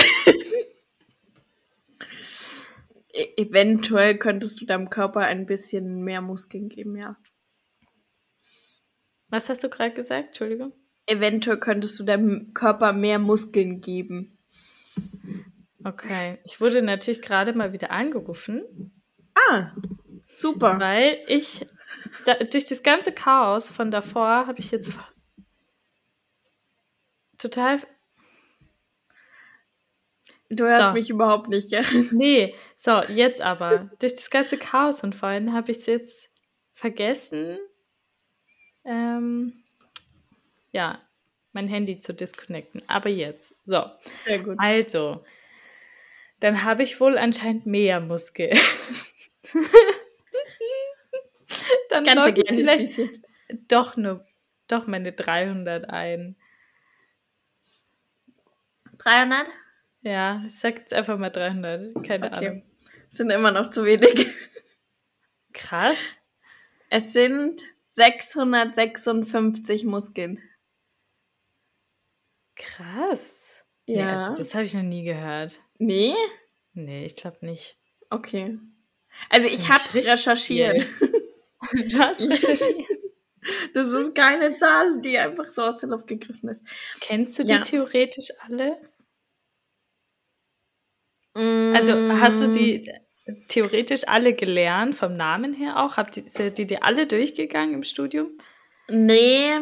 E 3.12 3.42
eventuell 3.42 4.16
könntest 4.18 4.60
du 4.60 4.66
deinem 4.66 4.88
Körper 4.88 5.22
ein 5.22 5.44
bisschen 5.44 6.04
mehr 6.04 6.20
Muskeln 6.20 6.68
geben, 6.68 6.96
ja. 6.96 7.16
Was 9.30 9.48
hast 9.48 9.62
du 9.64 9.68
gerade 9.68 9.94
gesagt? 9.94 10.28
Entschuldigung. 10.28 10.72
Eventuell 11.06 11.58
könntest 11.58 11.98
du 11.98 12.04
deinem 12.04 12.52
Körper 12.54 12.92
mehr 12.92 13.18
Muskeln 13.18 13.80
geben. 13.80 14.36
Okay. 15.84 16.38
Ich 16.44 16.60
wurde 16.60 16.82
natürlich 16.82 17.22
gerade 17.22 17.52
mal 17.54 17.72
wieder 17.72 17.90
angerufen, 17.90 18.92
Ah, 19.48 19.72
super. 20.26 20.78
weil 20.78 21.22
ich 21.26 21.66
da, 22.26 22.34
durch 22.34 22.64
das 22.64 22.82
ganze 22.82 23.12
Chaos 23.12 23.68
von 23.68 23.90
davor 23.90 24.46
habe 24.46 24.60
ich 24.60 24.70
jetzt 24.70 24.90
total. 27.38 27.80
Du 30.50 30.64
hörst 30.64 30.88
So. 30.88 30.92
mich 30.92 31.10
überhaupt 31.10 31.48
nicht, 31.48 31.70
gell? 31.70 31.84
Nee, 32.12 32.54
so, 32.76 33.00
jetzt 33.04 33.40
aber. 33.40 33.90
Durch 34.00 34.14
das 34.14 34.30
ganze 34.30 34.58
Chaos 34.58 35.00
von 35.00 35.12
vorhin 35.12 35.52
habe 35.54 35.70
ich 35.70 35.78
es 35.78 35.86
jetzt 35.86 36.28
vergessen, 36.72 37.58
ähm, 38.84 39.52
ja, 40.72 41.00
mein 41.52 41.68
Handy 41.68 42.00
zu 42.00 42.14
disconnecten. 42.14 42.82
Aber 42.86 43.10
jetzt. 43.10 43.54
So. 43.66 43.84
Sehr 44.18 44.38
gut. 44.38 44.56
Also, 44.58 45.24
dann 46.40 46.64
habe 46.64 46.82
ich 46.82 47.00
wohl 47.00 47.18
anscheinend 47.18 47.66
mehr 47.66 48.00
Muskel. 48.00 48.50
dann 51.88 52.04
Ganz 52.04 52.26
logge 52.26 52.42
ich 52.42 52.48
vielleicht 52.48 52.96
bisschen. 52.96 53.24
doch 53.68 53.96
nur 53.96 54.24
doch 54.68 54.86
meine 54.86 55.12
300 55.12 55.90
ein. 55.90 56.36
300? 58.98 59.48
Ja, 60.02 60.44
ich 60.46 60.58
sag 60.58 60.78
jetzt 60.78 60.94
einfach 60.94 61.18
mal 61.18 61.30
300. 61.30 62.04
Keine 62.06 62.32
Ahnung. 62.32 62.62
Okay. 62.62 62.64
Sind 63.10 63.30
immer 63.30 63.50
noch 63.50 63.70
zu 63.70 63.84
wenig. 63.84 64.28
Krass. 65.52 66.32
Es 66.88 67.12
sind 67.12 67.60
656 68.02 69.84
Muskeln. 69.84 70.40
Krass. 72.56 73.62
Nee, 73.86 73.98
Ja. 73.98 74.22
also 74.24 74.34
das 74.34 74.54
habe 74.54 74.64
ich 74.64 74.74
noch 74.74 74.82
nie 74.82 75.04
gehört. 75.04 75.60
Nee? 75.78 76.14
Nee, 76.72 77.04
ich 77.04 77.16
glaube 77.16 77.38
nicht. 77.44 77.76
Okay. 78.10 78.58
Also 79.28 79.48
ich 79.48 79.68
habe 79.68 79.94
recherchiert. 79.94 80.86
Du 81.72 81.98
hast 81.98 82.20
recherchiert. 82.30 82.86
Das 83.74 83.88
ist 83.88 84.14
keine 84.14 84.54
Zahl, 84.54 85.00
die 85.00 85.18
einfach 85.18 85.46
so 85.48 85.62
aus 85.62 85.78
der 85.78 85.88
Luft 85.88 86.06
gegriffen 86.06 86.48
ist. 86.50 86.64
Kennst 87.00 87.38
du 87.38 87.44
die 87.44 87.54
Ja. 87.54 87.62
theoretisch 87.64 88.28
alle? 88.40 88.78
Also 91.34 91.92
hast 92.20 92.40
du 92.42 92.50
die 92.50 92.92
theoretisch 93.48 94.02
alle 94.06 94.34
gelernt, 94.34 94.94
vom 94.94 95.16
Namen 95.16 95.52
her 95.52 95.82
auch? 95.82 95.96
Habt 95.96 96.16
ihr 96.16 96.24
seid 96.26 96.58
ihr 96.58 96.66
die 96.66 96.82
alle 96.82 97.06
durchgegangen 97.06 97.74
im 97.74 97.82
Studium? 97.82 98.28
Nee, 98.88 99.52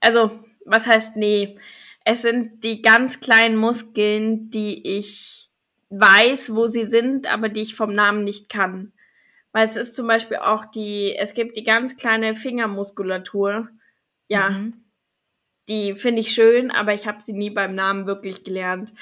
also 0.00 0.30
was 0.64 0.86
heißt 0.86 1.16
nee? 1.16 1.58
Es 2.04 2.22
sind 2.22 2.62
die 2.64 2.82
ganz 2.82 3.20
kleinen 3.20 3.56
Muskeln, 3.56 4.50
die 4.50 4.98
ich 4.98 5.48
weiß, 5.90 6.54
wo 6.54 6.66
sie 6.66 6.84
sind, 6.84 7.32
aber 7.32 7.48
die 7.48 7.62
ich 7.62 7.74
vom 7.74 7.94
Namen 7.94 8.24
nicht 8.24 8.48
kann. 8.48 8.92
Weil 9.52 9.66
es 9.66 9.76
ist 9.76 9.94
zum 9.94 10.06
Beispiel 10.06 10.38
auch 10.38 10.64
die, 10.66 11.14
es 11.16 11.32
gibt 11.34 11.56
die 11.56 11.62
ganz 11.64 11.96
kleine 11.96 12.34
Fingermuskulatur. 12.34 13.68
Ja, 14.28 14.50
Mhm. 14.50 14.72
die 15.68 15.94
finde 15.94 16.20
ich 16.20 16.32
schön, 16.34 16.70
aber 16.70 16.92
ich 16.94 17.06
habe 17.06 17.22
sie 17.22 17.32
nie 17.32 17.50
beim 17.50 17.74
Namen 17.74 18.06
wirklich 18.06 18.42
gelernt. 18.44 18.92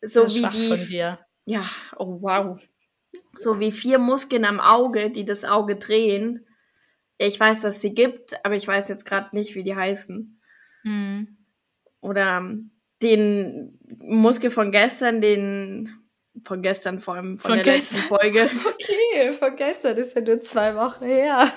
So 0.00 0.26
wie 0.26 0.46
die, 0.48 0.68
von 0.68 0.86
dir. 0.88 1.18
ja, 1.46 1.64
oh 1.96 2.18
wow. 2.20 2.60
So 3.36 3.60
wie 3.60 3.72
vier 3.72 3.98
Muskeln 3.98 4.44
am 4.44 4.60
Auge, 4.60 5.10
die 5.10 5.24
das 5.24 5.44
Auge 5.44 5.76
drehen. 5.76 6.46
Ja, 7.18 7.26
Ich 7.26 7.38
weiß, 7.38 7.60
dass 7.60 7.80
sie 7.80 7.94
gibt, 7.94 8.44
aber 8.44 8.56
ich 8.56 8.66
weiß 8.66 8.88
jetzt 8.88 9.06
gerade 9.06 9.34
nicht, 9.34 9.54
wie 9.54 9.64
die 9.64 9.76
heißen. 9.76 10.40
Mhm. 10.84 11.38
Oder 12.00 12.38
ähm, 12.38 12.72
den 13.02 13.78
Muskel 14.04 14.50
von 14.50 14.70
gestern, 14.70 15.20
den 15.20 15.90
von 16.44 16.62
gestern 16.62 16.98
vor 17.00 17.14
allem, 17.14 17.36
von, 17.38 17.50
Von 17.50 17.58
der 17.58 17.74
letzten 17.74 17.96
gestern? 17.96 18.18
Folge. 18.18 18.50
Okay, 18.66 19.32
von 19.32 19.56
gestern 19.56 19.96
ist 19.96 20.14
ja 20.14 20.22
nur 20.22 20.40
zwei 20.40 20.74
Wochen 20.76 21.04
her. 21.04 21.52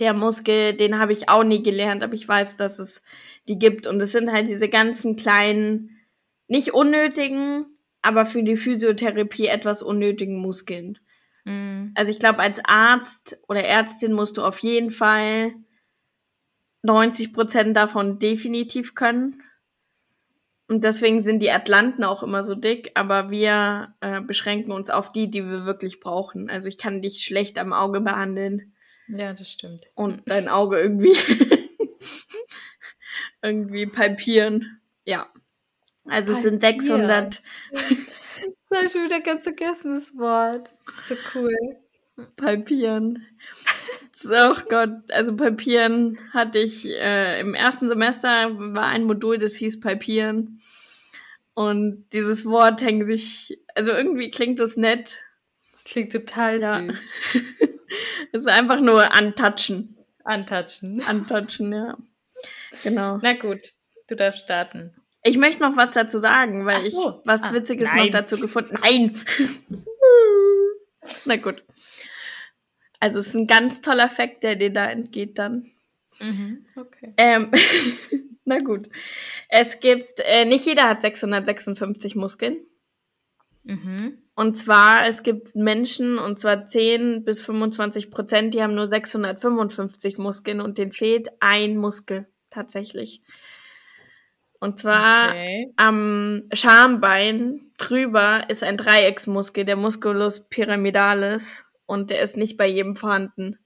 Der 0.00 0.12
Muskel, 0.12 0.74
den 0.74 0.98
habe 0.98 1.12
ich 1.12 1.28
auch 1.28 1.44
nie 1.44 1.62
gelernt, 1.62 2.02
aber 2.02 2.14
ich 2.14 2.26
weiß, 2.26 2.56
dass 2.56 2.78
es 2.78 3.00
die 3.48 3.58
gibt. 3.58 3.86
Und 3.86 4.00
es 4.00 4.12
sind 4.12 4.30
halt 4.30 4.48
diese 4.48 4.68
ganzen 4.68 5.16
kleinen, 5.16 6.00
nicht 6.48 6.74
unnötigen, 6.74 7.73
aber 8.04 8.26
für 8.26 8.42
die 8.42 8.56
Physiotherapie 8.56 9.46
etwas 9.46 9.82
unnötigen 9.82 10.38
Muskeln. 10.38 10.98
Mhm. 11.44 11.92
Also 11.94 12.10
ich 12.10 12.18
glaube, 12.18 12.40
als 12.40 12.60
Arzt 12.64 13.38
oder 13.48 13.64
Ärztin 13.64 14.12
musst 14.12 14.36
du 14.36 14.42
auf 14.42 14.58
jeden 14.58 14.90
Fall 14.90 15.54
90 16.82 17.32
Prozent 17.32 17.76
davon 17.76 18.18
definitiv 18.18 18.94
können. 18.94 19.42
Und 20.68 20.84
deswegen 20.84 21.22
sind 21.22 21.40
die 21.40 21.50
Atlanten 21.50 22.04
auch 22.04 22.22
immer 22.22 22.44
so 22.44 22.54
dick, 22.54 22.92
aber 22.94 23.30
wir 23.30 23.94
äh, 24.00 24.20
beschränken 24.20 24.72
uns 24.72 24.90
auf 24.90 25.12
die, 25.12 25.30
die 25.30 25.44
wir 25.44 25.64
wirklich 25.64 26.00
brauchen. 26.00 26.50
Also 26.50 26.68
ich 26.68 26.78
kann 26.78 27.02
dich 27.02 27.24
schlecht 27.24 27.58
am 27.58 27.72
Auge 27.72 28.00
behandeln 28.00 28.74
Ja, 29.08 29.32
das 29.32 29.50
stimmt. 29.50 29.86
und 29.94 30.22
dein 30.26 30.48
Auge 30.48 30.78
irgendwie 30.78 31.14
irgendwie 33.42 33.86
palpieren. 33.86 34.80
Ja. 35.06 35.30
Also 36.06 36.32
es 36.32 36.42
sind 36.42 36.60
Palpieren. 36.60 36.80
600 36.80 37.42
Das 38.70 38.78
habe 38.78 38.86
ich 38.86 38.92
schon 38.92 39.04
wieder 39.04 39.20
ganz 39.20 39.44
vergessen, 39.44 39.94
das 39.94 40.16
Wort. 40.16 40.72
So 41.08 41.14
cool. 41.34 41.54
Palpieren. 42.36 43.26
Oh 44.26 44.54
Gott, 44.68 44.90
also 45.10 45.34
Palpieren 45.36 46.18
hatte 46.32 46.58
ich 46.60 46.86
äh, 46.86 47.40
im 47.40 47.54
ersten 47.54 47.88
Semester 47.88 48.28
war 48.74 48.86
ein 48.86 49.04
Modul, 49.04 49.38
das 49.38 49.54
hieß 49.56 49.80
Palpieren. 49.80 50.60
Und 51.54 52.06
dieses 52.12 52.46
Wort 52.46 52.82
hängen 52.82 53.06
sich, 53.06 53.58
also 53.74 53.92
irgendwie 53.92 54.30
klingt 54.30 54.60
das 54.60 54.76
nett. 54.76 55.18
Das 55.72 55.84
klingt 55.84 56.12
total 56.12 56.60
Ja. 56.60 56.80
süß. 56.80 57.00
Es 58.32 58.40
ist 58.40 58.48
einfach 58.48 58.80
nur 58.80 59.12
antatschen. 59.14 59.96
Antatschen. 60.24 61.00
Antatschen, 61.02 61.72
ja. 61.72 61.96
Genau. 62.82 63.18
Na 63.22 63.34
gut, 63.34 63.70
du 64.08 64.16
darfst 64.16 64.40
starten. 64.40 64.96
Ich 65.26 65.38
möchte 65.38 65.62
noch 65.62 65.76
was 65.76 65.90
dazu 65.90 66.18
sagen, 66.18 66.66
weil 66.66 66.80
Ach 66.80 66.84
ich 66.84 66.92
so. 66.92 67.22
was 67.24 67.42
Ah, 67.42 67.52
Witziges 67.54 67.88
nein. 67.88 68.04
noch 68.04 68.10
dazu 68.12 68.38
gefunden. 68.38 68.78
Nein! 68.82 69.18
Na 71.24 71.36
gut. 71.36 71.62
Also 73.00 73.18
es 73.18 73.28
ist 73.28 73.34
ein 73.34 73.46
ganz 73.46 73.80
toller 73.80 74.08
Fakt, 74.08 74.44
der 74.44 74.56
dir 74.56 74.70
da 74.70 74.88
entgeht 74.90 75.38
dann. 75.38 75.70
Mhm. 76.20 76.64
Okay. 76.76 77.12
Ähm, 77.16 77.50
na 78.44 78.58
gut. 78.58 78.88
Es 79.48 79.80
gibt, 79.80 80.20
äh, 80.20 80.44
nicht 80.44 80.64
jeder 80.66 80.84
hat 80.84 81.02
656 81.02 82.14
Muskeln. 82.16 82.58
Mhm. 83.64 84.18
Und 84.34 84.56
zwar, 84.56 85.06
es 85.06 85.22
gibt 85.22 85.54
Menschen, 85.54 86.18
und 86.18 86.40
zwar 86.40 86.66
10 86.66 87.24
bis 87.24 87.40
25 87.40 88.10
Prozent, 88.10 88.54
die 88.54 88.62
haben 88.62 88.74
nur 88.74 88.86
655 88.86 90.18
Muskeln 90.18 90.60
und 90.60 90.78
denen 90.78 90.92
fehlt 90.92 91.28
ein 91.40 91.76
Muskel 91.76 92.26
tatsächlich. 92.50 93.22
Und 94.64 94.78
zwar 94.78 95.28
Okay. 95.28 95.74
am 95.76 96.44
Schambein 96.50 97.70
drüber 97.76 98.48
ist 98.48 98.64
ein 98.64 98.78
Dreiecksmuskel, 98.78 99.66
der 99.66 99.76
Musculus 99.76 100.48
pyramidalis, 100.48 101.66
und 101.84 102.08
der 102.08 102.22
ist 102.22 102.38
nicht 102.38 102.56
bei 102.56 102.66
jedem 102.66 102.96
vorhanden. 102.96 103.58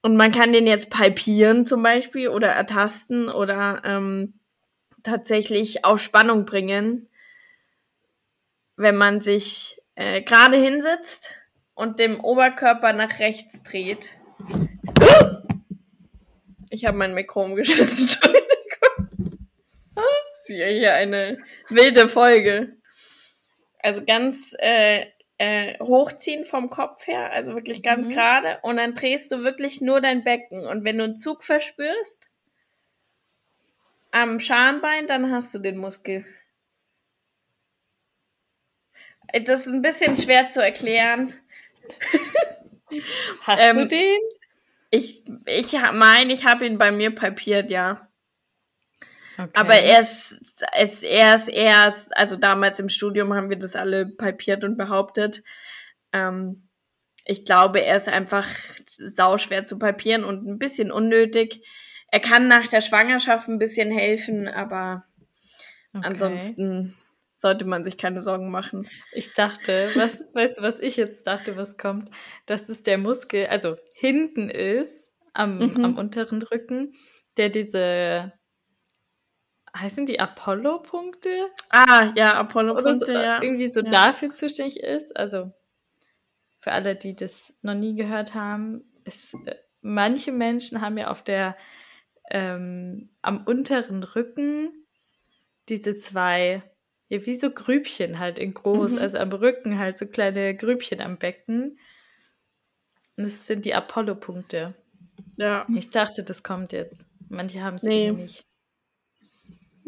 Und 0.00 0.16
man 0.16 0.32
kann 0.32 0.54
den 0.54 0.66
jetzt 0.66 0.88
palpieren 0.88 1.66
zum 1.66 1.82
Beispiel 1.82 2.30
oder 2.30 2.48
ertasten 2.48 3.28
oder 3.28 3.82
ähm, 3.84 4.40
tatsächlich 5.02 5.84
auf 5.84 6.00
Spannung 6.00 6.46
bringen, 6.46 7.10
wenn 8.76 8.96
man 8.96 9.20
sich 9.20 9.82
äh, 9.96 10.22
gerade 10.22 10.56
hinsetzt 10.56 11.34
und 11.74 11.98
dem 11.98 12.20
Oberkörper 12.20 12.94
nach 12.94 13.18
rechts 13.18 13.62
dreht. 13.64 14.16
Ich 16.70 16.86
habe 16.86 16.96
mein 16.96 17.12
Mikro 17.12 17.44
umgeschmissen. 17.44 18.08
Hier 20.48 20.94
eine 20.94 21.38
wilde 21.68 22.08
Folge. 22.08 22.76
Also 23.80 24.04
ganz 24.04 24.54
äh, 24.58 25.06
äh, 25.38 25.78
hochziehen 25.78 26.44
vom 26.44 26.68
Kopf 26.68 27.06
her, 27.06 27.30
also 27.32 27.54
wirklich 27.54 27.82
ganz 27.82 28.06
Mhm. 28.06 28.10
gerade. 28.12 28.58
Und 28.62 28.76
dann 28.76 28.94
drehst 28.94 29.30
du 29.30 29.44
wirklich 29.44 29.80
nur 29.80 30.00
dein 30.00 30.24
Becken. 30.24 30.66
Und 30.66 30.84
wenn 30.84 30.98
du 30.98 31.04
einen 31.04 31.16
Zug 31.16 31.44
verspürst 31.44 32.30
am 34.10 34.40
Schambein, 34.40 35.06
dann 35.06 35.30
hast 35.30 35.54
du 35.54 35.58
den 35.60 35.76
Muskel. 35.78 36.24
Das 39.44 39.60
ist 39.60 39.66
ein 39.68 39.82
bisschen 39.82 40.16
schwer 40.16 40.50
zu 40.50 40.62
erklären. 40.62 41.32
Hast 43.42 43.62
Ähm, 43.62 43.76
du 43.76 43.86
den? 43.88 44.18
Ich, 44.90 45.22
ich 45.46 45.72
meine, 45.92 46.32
ich 46.32 46.46
habe 46.46 46.66
ihn 46.66 46.78
bei 46.78 46.90
mir 46.90 47.14
palpiert, 47.14 47.70
ja. 47.70 48.07
Okay. 49.38 49.50
Aber 49.54 49.74
er 49.74 50.00
ist, 50.00 50.64
es, 50.76 51.02
er 51.02 51.36
ist 51.36 51.48
erst, 51.48 52.16
also 52.16 52.36
damals 52.36 52.80
im 52.80 52.88
Studium 52.88 53.32
haben 53.34 53.50
wir 53.50 53.58
das 53.58 53.76
alle 53.76 54.06
palpiert 54.06 54.64
und 54.64 54.76
behauptet. 54.76 55.42
Ähm, 56.12 56.68
ich 57.24 57.44
glaube, 57.44 57.80
er 57.80 57.96
ist 57.96 58.08
einfach 58.08 58.48
sauschwer 58.88 59.66
zu 59.66 59.78
palpieren 59.78 60.24
und 60.24 60.46
ein 60.46 60.58
bisschen 60.58 60.90
unnötig. 60.90 61.64
Er 62.10 62.20
kann 62.20 62.48
nach 62.48 62.66
der 62.68 62.80
Schwangerschaft 62.80 63.48
ein 63.48 63.58
bisschen 63.58 63.90
helfen, 63.90 64.48
aber 64.48 65.04
Okay. 65.94 66.06
ansonsten 66.06 66.96
sollte 67.36 67.64
man 67.64 67.84
sich 67.84 67.96
keine 67.96 68.22
Sorgen 68.22 68.50
machen. 68.50 68.88
Ich 69.12 69.34
dachte, 69.34 69.92
was, 69.94 70.22
weißt 70.34 70.58
du, 70.58 70.62
was 70.62 70.80
ich 70.80 70.96
jetzt 70.96 71.26
dachte, 71.26 71.56
was 71.56 71.76
kommt? 71.78 72.10
Dass 72.46 72.68
es 72.68 72.82
der 72.82 72.98
Muskel, 72.98 73.46
also 73.46 73.76
hinten 73.92 74.48
ist, 74.48 75.12
am, 75.34 75.58
Mhm. 75.60 75.84
am 75.84 75.96
unteren 75.98 76.42
Rücken, 76.42 76.92
der 77.36 77.50
diese, 77.50 78.32
heißen 79.80 80.06
die 80.06 80.20
Apollo-Punkte? 80.20 81.48
Ah, 81.70 82.12
ja, 82.14 82.30
Oder 82.30 82.34
so, 82.34 82.40
Apollo-Punkte, 82.40 83.12
ja. 83.12 83.42
irgendwie 83.42 83.68
so 83.68 83.80
Ja. 83.80 83.88
dafür 83.90 84.32
zuständig 84.32 84.80
ist. 84.80 85.16
Also 85.16 85.52
für 86.60 86.72
alle, 86.72 86.96
die 86.96 87.14
das 87.14 87.52
noch 87.62 87.74
nie 87.74 87.94
gehört 87.94 88.34
haben, 88.34 88.84
ist, 89.04 89.34
äh, 89.46 89.56
manche 89.80 90.32
Menschen 90.32 90.80
haben 90.80 90.98
ja 90.98 91.08
auf 91.10 91.22
der, 91.22 91.56
ähm, 92.30 93.10
am 93.22 93.44
unteren 93.46 94.02
Rücken 94.02 94.72
diese 95.68 95.96
zwei, 95.96 96.62
ja, 97.08 97.24
wie 97.26 97.34
so 97.34 97.50
Grübchen 97.50 98.18
halt 98.18 98.38
in 98.38 98.54
groß, 98.54 98.92
Mhm. 98.94 98.98
also 98.98 99.18
am 99.18 99.32
Rücken 99.32 99.78
halt 99.78 99.98
so 99.98 100.06
kleine 100.06 100.54
Grübchen 100.56 101.00
am 101.00 101.16
Becken. 101.18 101.78
Und 103.16 103.24
das 103.24 103.46
sind 103.46 103.64
die 103.64 103.74
Apollo-Punkte. 103.74 104.74
Ja. 105.36 105.66
Ich 105.74 105.90
dachte, 105.90 106.22
das 106.22 106.42
kommt 106.42 106.72
jetzt. 106.72 107.06
Manche 107.28 107.62
haben 107.62 107.76
es 107.76 107.82
Nee. 107.82 108.12
nicht. 108.12 108.44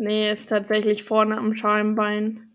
Nee, 0.00 0.30
ist 0.30 0.48
tatsächlich 0.48 1.02
vorne 1.04 1.36
am 1.36 1.54
Schambein. 1.56 2.50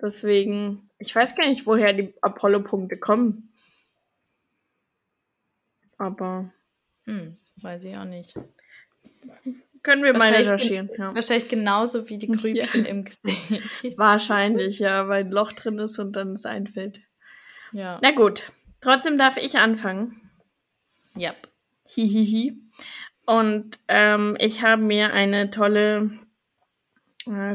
Deswegen, 0.00 0.88
ich 0.98 1.14
weiß 1.14 1.36
gar 1.36 1.46
nicht, 1.46 1.66
woher 1.66 1.92
die 1.92 2.14
Apollo-Punkte 2.22 2.96
kommen. 2.96 3.52
Aber 5.98 6.50
Hm, 7.04 7.36
weiß 7.56 7.84
ich 7.84 7.96
auch 7.96 8.04
nicht. 8.06 8.34
können 9.82 10.02
wir 10.02 10.12
mal 10.14 10.30
recherchieren. 10.32 10.88
Ja. 10.96 11.14
Wahrscheinlich 11.14 11.48
genauso 11.50 12.08
wie 12.08 12.16
die 12.16 12.28
Ja. 12.28 12.34
Grübchen 12.34 12.84
im 12.86 13.04
Gesicht. 13.04 13.98
Wahrscheinlich, 13.98 14.78
ja, 14.78 15.08
weil 15.08 15.24
ein 15.24 15.30
Loch 15.30 15.52
drin 15.52 15.78
ist 15.78 15.98
und 15.98 16.12
dann 16.16 16.32
es 16.32 16.46
einfällt. 16.46 17.00
Ja. 17.72 17.98
Na 18.02 18.12
gut, 18.12 18.50
trotzdem 18.80 19.18
darf 19.18 19.36
ich 19.36 19.58
anfangen. 19.58 20.20
Ja. 21.16 21.34
Hihihi. 21.86 22.56
Und 23.26 23.78
ähm, 23.88 24.36
ich 24.40 24.62
habe 24.62 24.80
mir 24.82 25.12
eine 25.12 25.50
tolle 25.50 26.10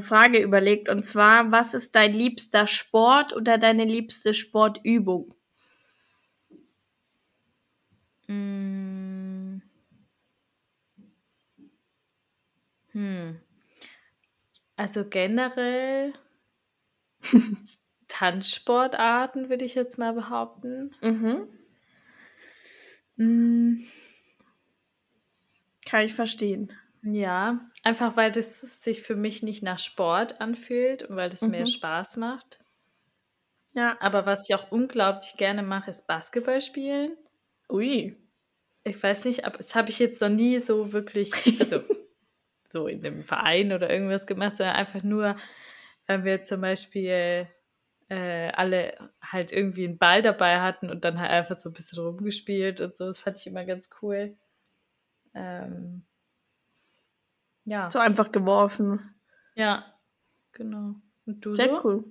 Frage 0.02 0.40
überlegt. 0.42 0.90
Und 0.90 1.06
zwar, 1.06 1.52
was 1.52 1.74
ist 1.74 1.96
dein 1.96 2.14
liebster 2.14 2.68
Sport 2.68 3.34
oder 3.34 3.58
deine 3.58 3.86
liebste 3.86 4.34
Sportübung? 4.34 5.34
Mm. 8.30 9.60
Hm. 12.94 13.38
Also 14.76 15.04
generell 15.08 16.14
Tanzsportarten 18.08 19.50
würde 19.50 19.66
ich 19.66 19.76
jetzt 19.76 19.98
mal 19.98 20.14
behaupten. 20.14 20.96
Mhm. 21.02 21.48
Mm, 23.20 23.86
Kann 25.88 26.06
ich 26.06 26.14
verstehen. 26.14 26.72
Ja, 27.10 27.62
einfach 27.84 28.18
weil 28.18 28.32
das 28.32 28.60
sich 28.84 29.02
für 29.02 29.16
mich 29.16 29.42
nicht 29.42 29.64
nach 29.64 29.80
Sport 29.80 30.42
anfühlt 30.42 31.04
und 31.04 31.16
weil 31.16 31.30
das 31.30 31.42
mehr 31.42 31.62
Mhm. 31.62 31.68
Spaß 31.68 32.18
macht. 32.18 32.60
Ja. 33.74 33.96
Aber 34.02 34.26
was 34.26 34.50
ich 34.50 34.56
auch 34.56 34.72
unglaublich 34.72 35.36
gerne 35.38 35.64
mache, 35.64 35.90
ist 35.90 36.06
Basketball 36.08 36.60
spielen. 36.60 37.16
Ui. 37.70 38.18
Ich 38.84 39.02
weiß 39.02 39.26
nicht, 39.26 39.46
aber 39.46 39.58
das 39.58 39.74
habe 39.76 39.90
ich 39.90 40.00
jetzt 40.00 40.22
noch 40.22 40.30
nie 40.30 40.60
so 40.60 40.92
wirklich, 40.92 41.32
also 41.62 41.82
so 42.68 42.88
in 42.88 43.06
einem 43.06 43.24
Verein 43.24 43.72
oder 43.72 43.90
irgendwas 43.90 44.28
gemacht, 44.28 44.58
sondern 44.58 44.76
einfach 44.76 45.04
nur, 45.04 45.38
weil 46.08 46.26
wir 46.26 46.44
zum 46.44 46.60
Beispiel 46.62 47.48
äh, 48.10 48.50
alle 48.52 48.98
halt 49.22 49.52
irgendwie 49.54 49.86
einen 49.86 49.98
Ball 49.98 50.22
dabei 50.22 50.60
hatten 50.60 50.90
und 50.90 51.06
dann 51.06 51.20
halt 51.20 51.32
einfach 51.32 51.58
so 51.58 51.70
ein 51.70 51.74
bisschen 51.74 52.00
rumgespielt 52.04 52.82
und 52.82 52.98
so. 52.98 53.06
Das 53.06 53.20
fand 53.20 53.40
ich 53.40 53.48
immer 53.48 53.64
ganz 53.66 53.90
cool. 54.02 54.38
Ähm, 55.36 56.06
ja, 57.68 57.92
So 57.92 58.00
einfach 58.00 58.32
geworfen. 58.32 59.14
ja, 59.56 59.86
genau. 60.54 60.96
Und 61.26 61.46
du 61.46 61.54
Sehr 61.54 61.68
so? 61.70 61.84
cool. 61.84 62.06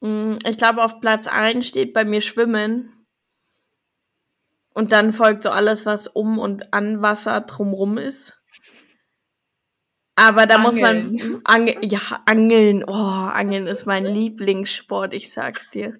Mm, 0.00 0.36
Ich 0.44 0.58
glaube, 0.58 0.82
auf 0.82 1.00
Platz 1.00 1.26
1 1.26 1.66
steht 1.66 1.92
bei 1.94 2.04
mir 2.04 2.20
Schwimmen. 2.20 3.06
Und 4.74 4.92
dann 4.92 5.12
folgt 5.12 5.42
so 5.44 5.50
alles, 5.50 5.86
was 5.86 6.06
um 6.08 6.38
und 6.38 6.72
an 6.72 7.00
Wasser 7.02 7.40
drumrum 7.42 7.96
ist. 7.98 8.40
Aber 10.16 10.46
da 10.46 10.58
muss 10.58 10.76
man. 10.80 10.96
Angeln. 10.98 11.40
Ange 11.44 11.84
ja, 11.84 12.00
Angeln. 12.26 12.84
Oh, 12.84 12.92
Angeln 12.92 13.66
ist 13.68 13.86
mein 13.86 14.04
Lieblingssport, 14.14 15.14
ich 15.14 15.32
sag's 15.32 15.70
dir. 15.70 15.96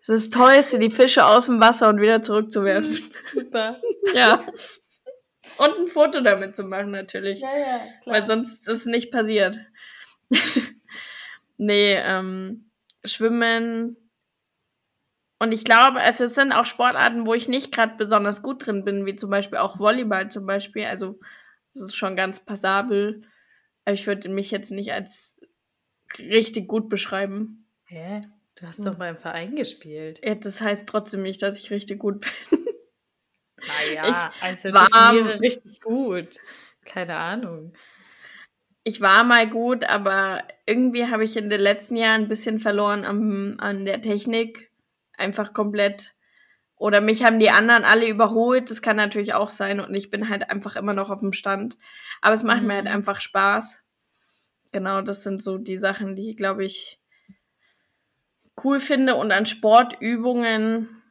Es 0.00 0.08
ist 0.08 0.32
das 0.34 0.38
Tollste, 0.40 0.78
die 0.78 0.90
Fische 0.90 1.24
aus 1.26 1.46
dem 1.46 1.60
Wasser 1.60 1.88
und 1.88 2.00
wieder 2.00 2.22
zurückzuwerfen. 2.22 2.98
Super. 3.32 3.76
ja. 4.14 4.42
Und 5.58 5.78
ein 5.78 5.86
Foto 5.86 6.20
damit 6.20 6.56
zu 6.56 6.64
machen, 6.64 6.90
natürlich. 6.90 7.40
Ja, 7.40 7.56
ja, 7.56 7.80
Weil 8.06 8.26
sonst 8.26 8.66
ist 8.68 8.80
es 8.80 8.86
nicht 8.86 9.10
passiert. 9.10 9.58
nee, 11.56 11.94
ähm, 11.94 12.70
Schwimmen. 13.04 13.96
Und 15.38 15.52
ich 15.52 15.64
glaube, 15.64 16.00
also 16.00 16.24
es 16.24 16.34
sind 16.34 16.52
auch 16.52 16.64
Sportarten, 16.64 17.26
wo 17.26 17.34
ich 17.34 17.48
nicht 17.48 17.72
gerade 17.72 17.96
besonders 17.96 18.42
gut 18.42 18.66
drin 18.66 18.84
bin, 18.84 19.06
wie 19.06 19.16
zum 19.16 19.30
Beispiel 19.30 19.58
auch 19.58 19.78
Volleyball 19.78 20.30
zum 20.30 20.46
Beispiel. 20.46 20.86
Also 20.86 21.18
es 21.74 21.82
ist 21.82 21.96
schon 21.96 22.16
ganz 22.16 22.44
passabel. 22.44 23.22
Aber 23.84 23.94
ich 23.94 24.06
würde 24.06 24.28
mich 24.28 24.50
jetzt 24.50 24.70
nicht 24.70 24.92
als 24.92 25.38
richtig 26.18 26.68
gut 26.68 26.88
beschreiben. 26.88 27.66
Hä? 27.84 28.22
Du 28.56 28.66
hast 28.66 28.84
doch 28.86 28.94
beim 28.94 29.18
Verein 29.18 29.56
gespielt. 29.56 30.20
Ja, 30.24 30.36
das 30.36 30.60
heißt 30.60 30.86
trotzdem 30.86 31.22
nicht, 31.22 31.42
dass 31.42 31.58
ich 31.58 31.70
richtig 31.70 31.98
gut 31.98 32.20
bin. 32.50 32.60
Naja, 33.66 34.08
Ich 34.36 34.42
also 34.42 34.72
war- 34.72 34.88
definiere 35.12 35.40
richtig 35.40 35.80
gut. 35.80 36.28
Keine 36.84 37.16
Ahnung. 37.16 37.72
Ich 38.82 39.00
war 39.00 39.24
mal 39.24 39.48
gut, 39.48 39.84
aber 39.84 40.42
irgendwie 40.66 41.06
habe 41.06 41.24
ich 41.24 41.36
in 41.36 41.48
den 41.48 41.60
letzten 41.60 41.96
Jahren 41.96 42.22
ein 42.22 42.28
bisschen 42.28 42.58
verloren 42.58 43.04
am, 43.04 43.56
an 43.58 43.84
der 43.86 44.02
Technik. 44.02 44.70
Einfach 45.16 45.54
komplett. 45.54 46.14
Oder 46.76 47.00
mich 47.00 47.24
haben 47.24 47.38
die 47.40 47.50
anderen 47.50 47.84
alle 47.84 48.06
überholt. 48.08 48.70
Das 48.70 48.82
kann 48.82 48.96
natürlich 48.96 49.32
auch 49.32 49.48
sein. 49.48 49.80
Und 49.80 49.94
ich 49.94 50.10
bin 50.10 50.28
halt 50.28 50.50
einfach 50.50 50.76
immer 50.76 50.92
noch 50.92 51.08
auf 51.08 51.20
dem 51.20 51.32
Stand. 51.32 51.78
Aber 52.20 52.34
es 52.34 52.42
macht 52.42 52.62
mir 52.62 52.74
halt 52.74 52.84
Mhm. 52.84 52.90
einfach 52.92 53.20
Spaß. 53.20 53.80
Genau, 54.72 55.00
das 55.00 55.22
sind 55.22 55.42
so 55.42 55.56
die 55.56 55.78
Sachen, 55.78 56.14
die, 56.16 56.34
glaube 56.36 56.64
ich, 56.64 56.98
cool 58.62 58.80
finde. 58.80 59.14
Und 59.14 59.32
an 59.32 59.46
Sportübungen 59.46 61.02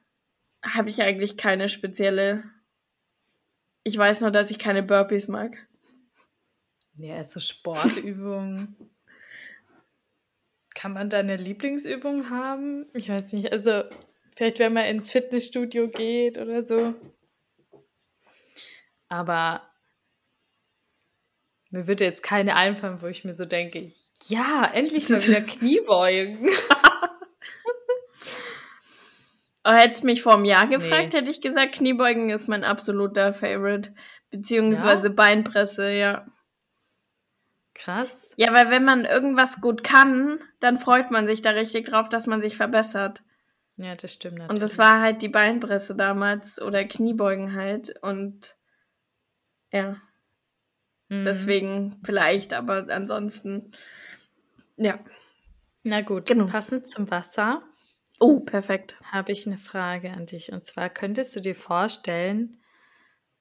habe 0.63 0.89
ich 0.89 1.02
eigentlich 1.02 1.38
keine 1.38 1.69
spezielle. 1.69 2.43
Ich 3.84 3.97
weiß 3.97 4.21
nur, 4.21 4.32
dass 4.32 4.52
ich 4.52 4.60
keine 4.60 4.84
Burpees 4.84 5.28
mag. 5.28 5.58
Ja, 6.95 7.17
also 7.17 7.39
Sportübungen. 7.39 8.76
Kann 10.76 10.93
man 10.93 11.10
da 11.10 11.19
eine 11.19 11.38
Lieblingsübung 11.38 12.30
haben? 12.30 12.86
Ich 12.93 13.10
weiß 13.10 13.34
nicht. 13.34 13.52
Also, 13.52 13.84
vielleicht, 14.36 14.60
wenn 14.60 14.73
man 14.73 14.86
ins 14.86 15.12
Fitnessstudio 15.12 15.89
geht 15.89 16.38
oder 16.38 16.63
so. 16.63 16.95
Aber 19.10 19.62
mir 21.69 21.88
würde 21.88 22.06
jetzt 22.06 22.23
keine 22.23 22.56
einfallen, 22.56 23.02
wo 23.02 23.08
ich 23.08 23.23
mir 23.26 23.34
so 23.34 23.45
denke, 23.45 23.91
ja, 24.28 24.69
endlich 24.73 25.10
mal 25.10 25.21
wieder 25.28 25.41
Kniebeugen. 25.41 26.47
Oh, 29.65 29.71
hättest 29.71 30.04
du 30.04 30.08
mich 30.08 30.21
vor 30.21 30.34
einem 30.36 30.45
Jahr 30.45 30.67
gefragt, 30.67 31.13
Nee. 31.13 31.19
hätte 31.19 31.32
ich 31.32 31.39
gesagt, 31.41 31.76
Kniebeugen 31.76 32.30
ist 32.30 32.47
mein 32.49 32.63
absoluter 32.63 33.34
Favorite. 33.34 33.93
Beziehungsweise 34.30 35.08
Ja? 35.08 35.13
Beinpresse, 35.13 35.91
ja. 35.91 36.26
Krass. 37.76 38.34
Ja, 38.38 38.54
weil 38.54 38.69
wenn 38.69 38.84
man 38.84 39.06
irgendwas 39.06 39.60
gut 39.62 39.84
kann, 39.84 40.39
dann 40.60 40.78
freut 40.78 41.12
man 41.12 41.28
sich 41.28 41.41
da 41.41 41.52
richtig 41.52 41.88
drauf, 41.88 42.08
dass 42.10 42.28
man 42.28 42.41
sich 42.41 42.56
verbessert. 42.56 43.23
Ja, 43.78 43.95
das 43.95 44.13
stimmt 44.13 44.38
natürlich. 44.38 44.52
Und 44.56 44.62
das 44.62 44.78
war 44.78 45.02
halt 45.02 45.21
die 45.21 45.30
Beinpresse 45.30 45.95
damals 45.95 46.62
oder 46.62 46.84
Kniebeugen 46.84 47.54
halt. 47.56 47.95
Und 48.04 48.56
ja, 49.71 49.95
Mhm. 51.10 51.23
deswegen 51.26 51.99
vielleicht, 52.04 52.54
aber 52.54 52.86
ansonsten, 52.89 53.71
ja. 54.78 54.99
Na 55.84 56.02
gut, 56.02 56.28
Genau. 56.28 56.45
passend 56.45 56.88
zum 56.88 57.10
Wasser 57.10 57.63
Oh, 58.23 58.39
perfekt. 58.39 58.95
habe 59.12 59.31
ich 59.31 59.45
eine 59.45 59.57
Frage 59.57 60.12
an 60.12 60.25
dich. 60.25 60.51
Und 60.51 60.65
zwar 60.65 60.89
könntest 60.89 61.36
du 61.36 61.39
dir 61.41 61.55
vorstellen, 61.55 62.57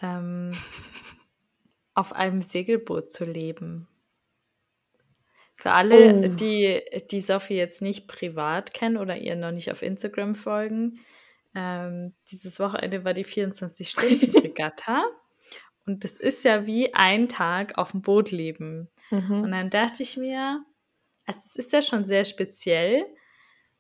ähm, 0.01 0.51
auf 1.95 2.13
einem 2.15 2.41
Segelboot 2.41 3.11
zu 3.11 3.25
leben? 3.25 3.89
Für 5.57 5.73
alle, 5.73 6.15
Oh. 6.31 6.35
die, 6.35 6.83
die 7.11 7.21
Sophie 7.21 7.55
jetzt 7.55 7.83
nicht 7.83 8.09
privat 8.09 8.75
kennen 8.75 8.97
oder 8.97 9.17
ihr 9.17 9.37
noch 9.37 9.53
nicht 9.53 9.71
auf 9.71 9.83
Instagram 9.83 10.35
folgen, 10.35 10.99
ähm, 11.55 12.15
dieses 12.31 12.59
Wochenende 12.59 13.05
war 13.05 13.15
die 13.15 13.25
24-Stunden-Regatta. 13.25 15.05
Und 15.87 16.05
das 16.05 16.17
ist 16.17 16.45
ja 16.45 16.65
wie 16.67 16.95
ein 16.95 17.29
Tag 17.29 17.77
auf 17.79 17.91
dem 17.93 18.03
Boot 18.03 18.31
leben. 18.31 18.89
Und 19.11 19.29
Mhm. 19.43 19.51
dann 19.51 19.71
dachte 19.71 20.03
ich 20.03 20.17
mir, 20.17 20.65
also 21.27 21.41
es 21.45 21.57
ist 21.57 21.73
ja 21.73 21.83
schon 21.83 22.05
sehr 22.05 22.25
speziell. 22.25 23.05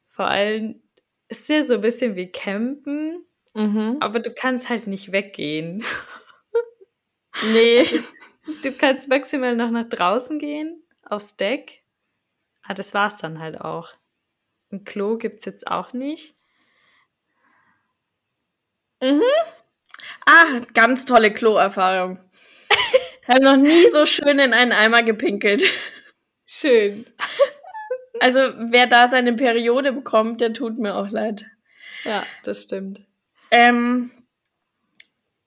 Vor 0.08 0.26
allem 0.26 0.82
ist 1.32 1.48
ja 1.48 1.62
so 1.62 1.74
ein 1.74 1.80
bisschen 1.80 2.14
wie 2.16 2.30
Campen, 2.30 3.24
Mhm. 3.54 3.98
aber 4.00 4.18
du 4.20 4.32
kannst 4.32 4.68
halt 4.68 4.86
nicht 4.86 5.12
weggehen. 5.12 5.84
Nee. 7.44 7.84
Du 8.62 8.72
kannst 8.76 9.08
maximal 9.08 9.56
noch 9.56 9.70
nach 9.70 9.86
draußen 9.86 10.38
gehen, 10.38 10.82
aufs 11.02 11.36
Deck. 11.38 11.82
Ah, 12.62 12.74
das 12.74 12.92
war's 12.92 13.16
dann 13.16 13.40
halt 13.40 13.58
auch. 13.60 13.94
Ein 14.70 14.84
Klo 14.84 15.16
gibt's 15.16 15.46
jetzt 15.46 15.66
auch 15.66 15.94
nicht. 15.94 16.34
Ah, 20.26 20.60
ganz 20.74 21.04
tolle 21.04 21.32
Kloerfahrung. 21.32 22.18
Ich 23.22 23.28
habe 23.28 23.42
noch 23.44 23.56
nie 23.56 23.88
so 23.90 24.04
schön 24.04 24.38
in 24.38 24.52
einen 24.52 24.72
Eimer 24.72 25.02
gepinkelt. 25.02 25.62
Schön. 26.46 27.06
Also, 28.22 28.40
wer 28.56 28.86
da 28.86 29.08
seine 29.08 29.34
Periode 29.34 29.92
bekommt, 29.92 30.40
der 30.40 30.52
tut 30.52 30.78
mir 30.78 30.94
auch 30.94 31.10
leid. 31.10 31.46
Ja, 32.04 32.24
das 32.44 32.62
stimmt. 32.62 33.00
Ähm, 33.50 34.10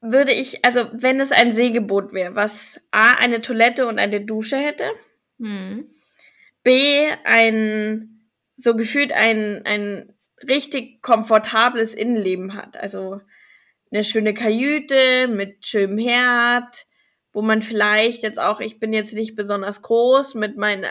würde 0.01 0.33
ich, 0.33 0.63
also, 0.65 0.87
wenn 0.91 1.19
es 1.19 1.31
ein 1.31 1.51
Segelboot 1.51 2.13
wäre, 2.13 2.35
was 2.35 2.81
A, 2.91 3.13
eine 3.13 3.41
Toilette 3.41 3.87
und 3.87 3.97
eine 3.97 4.21
Dusche 4.21 4.57
hätte, 4.57 4.85
Hm. 5.39 5.89
B, 6.63 7.07
ein, 7.23 8.29
so 8.57 8.75
gefühlt 8.75 9.13
ein, 9.13 9.61
ein 9.65 10.13
richtig 10.47 11.01
komfortables 11.01 11.93
Innenleben 11.93 12.55
hat. 12.55 12.77
Also, 12.77 13.21
eine 13.91 14.03
schöne 14.03 14.33
Kajüte 14.33 15.27
mit 15.27 15.65
schönem 15.65 15.97
Herd, 15.97 16.85
wo 17.33 17.41
man 17.41 17.61
vielleicht 17.61 18.23
jetzt 18.23 18.39
auch, 18.39 18.59
ich 18.59 18.79
bin 18.79 18.93
jetzt 18.93 19.13
nicht 19.13 19.35
besonders 19.35 19.81
groß, 19.81 20.35
mit 20.35 20.57
meinen 20.57 20.83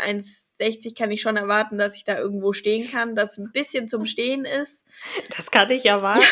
1,60 0.60 0.96
kann 0.96 1.10
ich 1.10 1.20
schon 1.22 1.36
erwarten, 1.36 1.78
dass 1.78 1.96
ich 1.96 2.04
da 2.04 2.18
irgendwo 2.18 2.52
stehen 2.52 2.90
kann, 2.90 3.14
das 3.14 3.38
ein 3.38 3.50
bisschen 3.52 3.88
zum 3.88 4.06
Stehen 4.06 4.44
ist. 4.44 4.86
Das 5.36 5.50
kann 5.50 5.70
ich 5.70 5.86
erwarten. 5.86 6.24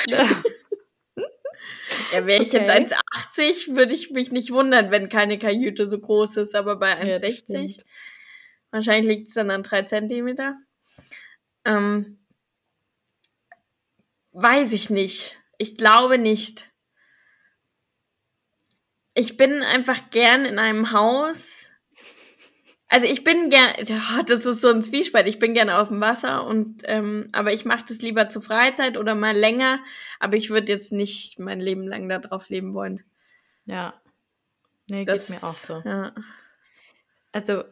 Ja, 2.13 2.27
wäre 2.27 2.43
ich 2.43 2.53
jetzt 2.53 2.71
Okay. 2.71 2.87
1,80, 2.87 3.77
würde 3.77 3.95
ich 3.95 4.11
mich 4.11 4.31
nicht 4.33 4.51
wundern, 4.51 4.91
wenn 4.91 5.09
keine 5.09 5.39
Kajüte 5.39 5.87
so 5.87 5.99
groß 5.99 6.39
ist, 6.39 6.55
aber 6.55 6.77
bei 6.77 6.91
Ja, 6.91 7.19
das 7.19 7.23
1,60, 7.23 7.43
stimmt. 7.43 7.85
wahrscheinlich 8.71 9.07
liegt 9.17 9.29
es 9.29 9.35
dann 9.35 9.51
an 9.51 9.63
3 9.63 9.83
Zentimeter. 9.83 10.57
Ähm, 11.65 12.19
weiß 14.33 14.73
ich 14.73 14.91
nicht. 14.91 15.39
Ich 15.59 15.77
glaube 15.77 16.19
nicht. 16.19 16.73
Ich 19.15 19.37
bin 19.37 19.63
einfach 19.63 20.11
gern 20.11 20.45
in 20.47 20.59
einem 20.59 20.93
Haus. 20.93 21.72
Also 22.93 23.07
ich 23.07 23.25
bin 23.25 23.49
gern, 23.49 23.73
ja, 23.87 24.23
das 24.27 24.45
ist 24.45 24.61
so 24.61 24.69
ein 24.69 24.83
Zwiespalt. 24.83 25.27
Ich 25.27 25.39
bin 25.39 25.55
gerne 25.55 25.79
auf 25.79 25.89
dem 25.89 26.03
Wasser 26.03 26.45
und 26.47 26.83
ähm, 26.85 27.29
aber 27.33 27.53
ich 27.53 27.65
mache 27.65 27.85
das 27.89 28.03
lieber 28.03 28.29
zur 28.29 28.43
Freizeit 28.43 28.99
oder 28.99 29.15
mal 29.15 29.35
länger. 29.35 29.81
Aber 30.21 30.37
ich 30.37 30.51
würde 30.51 30.71
jetzt 30.71 30.93
nicht 30.93 31.39
mein 31.39 31.59
Leben 31.59 31.87
lang 31.87 32.09
da 32.09 32.19
drauf 32.19 32.51
leben 32.51 32.75
wollen. 32.75 33.03
ja. 33.65 33.95
Nee, 34.91 35.05
Das 35.05 35.29
geht 35.29 35.41
mir 35.41 35.49
auch 35.49 35.55
so. 35.55 35.81
Ja. 35.85 36.13
Also, 37.31 37.63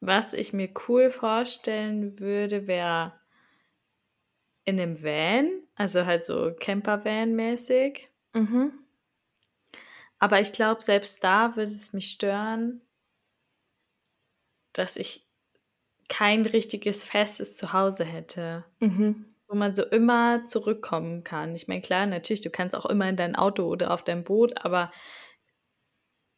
was 0.00 0.32
ich 0.32 0.52
mir 0.52 0.70
cool 0.88 1.10
vorstellen 1.10 2.18
würde, 2.18 2.66
wäre 2.66 3.12
in 4.64 4.80
einem 4.80 5.02
Van, 5.02 5.50
also 5.76 6.04
halt 6.06 6.24
so 6.24 6.52
Camper-Van-mäßig. 6.58 8.08
Mhm. 8.32 8.72
Aber 10.18 10.40
ich 10.40 10.52
glaube, 10.52 10.82
selbst 10.82 11.22
da 11.22 11.54
würde 11.54 11.70
es 11.70 11.92
mich 11.92 12.10
stören, 12.10 12.80
dass 14.72 14.96
ich 14.96 15.26
kein 16.08 16.46
richtiges 16.46 17.04
festes 17.04 17.56
Zuhause 17.56 18.04
hätte, 18.04 18.64
Mhm. 18.80 19.24
wo 19.48 19.56
man 19.56 19.74
so 19.74 19.84
immer 19.84 20.46
zurückkommen 20.46 21.24
kann. 21.24 21.54
Ich 21.56 21.68
meine, 21.68 21.82
klar, 21.82 22.06
natürlich, 22.06 22.42
du 22.42 22.50
kannst 22.50 22.76
auch 22.76 22.86
immer 22.86 23.08
in 23.08 23.16
dein 23.16 23.36
Auto 23.36 23.64
oder 23.66 23.92
auf 23.92 24.04
dein 24.04 24.24
Boot, 24.24 24.64
aber 24.64 24.92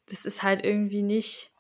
das 0.07 0.27
ist 0.27 0.43
halt 0.43 0.63
irgendwie 0.63 1.03
nicht 1.03 1.53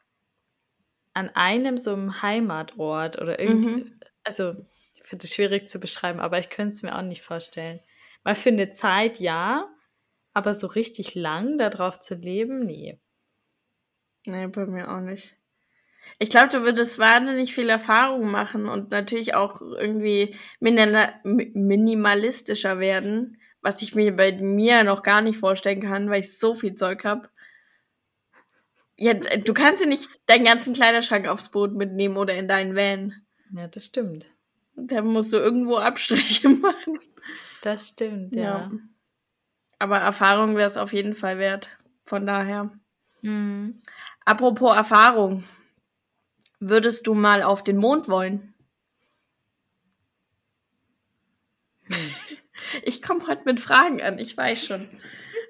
an 1.14 1.28
einem 1.30 1.76
so 1.76 1.92
einem 1.92 2.22
Heimatort 2.22 3.20
oder 3.20 3.38
irgendwie. 3.40 3.68
Mhm. 3.68 4.00
Also, 4.24 4.54
ich 4.94 5.02
finde 5.04 5.24
es 5.26 5.34
schwierig 5.34 5.68
zu 5.68 5.78
beschreiben, 5.80 6.20
aber 6.20 6.38
ich 6.38 6.50
könnte 6.50 6.70
es 6.72 6.82
mir 6.82 6.96
auch 6.96 7.02
nicht 7.02 7.22
vorstellen. 7.22 7.80
Mal 8.24 8.34
für 8.34 8.50
eine 8.50 8.70
Zeit 8.70 9.18
ja, 9.18 9.68
aber 10.34 10.54
so 10.54 10.66
richtig 10.68 11.14
lang 11.14 11.58
darauf 11.58 12.00
zu 12.00 12.14
leben, 12.16 12.60
nee. 12.66 13.00
Nee, 14.26 14.46
bei 14.48 14.64
mir 14.66 14.90
auch 14.90 15.00
nicht. 15.00 15.38
Ich 16.18 16.30
glaube, 16.30 16.48
du 16.48 16.64
würdest 16.64 16.98
wahnsinnig 16.98 17.54
viel 17.54 17.68
Erfahrung 17.68 18.30
machen 18.30 18.66
und 18.66 18.90
natürlich 18.90 19.34
auch 19.34 19.60
irgendwie 19.60 20.34
minimalistischer 20.62 22.78
werden, 22.78 23.38
was 23.62 23.82
ich 23.82 23.94
mir 23.94 24.14
bei 24.14 24.32
mir 24.32 24.84
noch 24.84 25.02
gar 25.02 25.22
nicht 25.22 25.38
vorstellen 25.38 25.80
kann, 25.80 26.10
weil 26.10 26.20
ich 26.20 26.38
so 26.38 26.54
viel 26.54 26.74
Zeug 26.74 27.04
habe. 27.04 27.28
Ja, 28.96 29.14
du 29.14 29.54
kannst 29.54 29.80
ja 29.80 29.88
nicht 29.88 30.10
deinen 30.26 30.44
ganzen 30.44 30.74
Kleiderschrank 30.74 31.26
aufs 31.26 31.50
Boot 31.50 31.74
mitnehmen 31.74 32.18
oder 32.18 32.34
in 32.34 32.48
deinen 32.48 32.76
Van. 32.76 33.14
Ja, 33.54 33.66
das 33.66 33.86
stimmt. 33.86 34.26
Da 34.76 35.00
musst 35.00 35.32
du 35.32 35.38
irgendwo 35.38 35.76
Abstriche 35.76 36.48
machen. 36.50 36.98
Das 37.62 37.88
stimmt, 37.88 38.36
ja. 38.36 38.42
Ja. 38.42 38.70
Aber 39.78 39.98
Erfahrung 39.98 40.56
wäre 40.56 40.66
es 40.66 40.76
auf 40.76 40.92
jeden 40.92 41.14
Fall 41.14 41.38
wert. 41.38 41.78
Von 42.04 42.26
daher. 42.26 42.70
Mhm. 43.22 43.74
Apropos 44.26 44.76
Erfahrung. 44.76 45.42
Würdest 46.60 47.06
du 47.06 47.14
mal 47.14 47.42
auf 47.42 47.64
den 47.64 47.78
Mond 47.78 48.08
wollen? 48.08 48.54
Hm. 51.84 52.14
Ich 52.84 53.00
komme 53.00 53.26
heute 53.26 53.44
mit 53.46 53.58
Fragen 53.58 54.00
an, 54.02 54.18
ich 54.18 54.36
weiß 54.36 54.66
schon. 54.66 54.88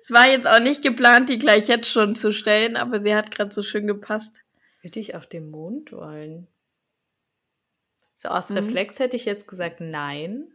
Es 0.00 0.10
war 0.12 0.28
jetzt 0.28 0.46
auch 0.46 0.60
nicht 0.60 0.82
geplant, 0.82 1.28
die 1.28 1.38
gleich 1.38 1.68
jetzt 1.68 1.90
schon 1.90 2.14
zu 2.14 2.32
stellen, 2.32 2.76
aber 2.76 3.00
sie 3.00 3.14
hat 3.14 3.30
gerade 3.30 3.52
so 3.52 3.62
schön 3.62 3.86
gepasst. 3.86 4.40
Würde 4.82 5.00
ich 5.00 5.14
auf 5.14 5.26
den 5.26 5.50
Mond 5.50 5.92
wollen? 5.92 6.46
So 8.14 8.28
aus 8.28 8.48
mhm. 8.48 8.58
Reflex 8.58 8.98
hätte 9.00 9.16
ich 9.16 9.24
jetzt 9.24 9.48
gesagt 9.48 9.80
nein. 9.80 10.50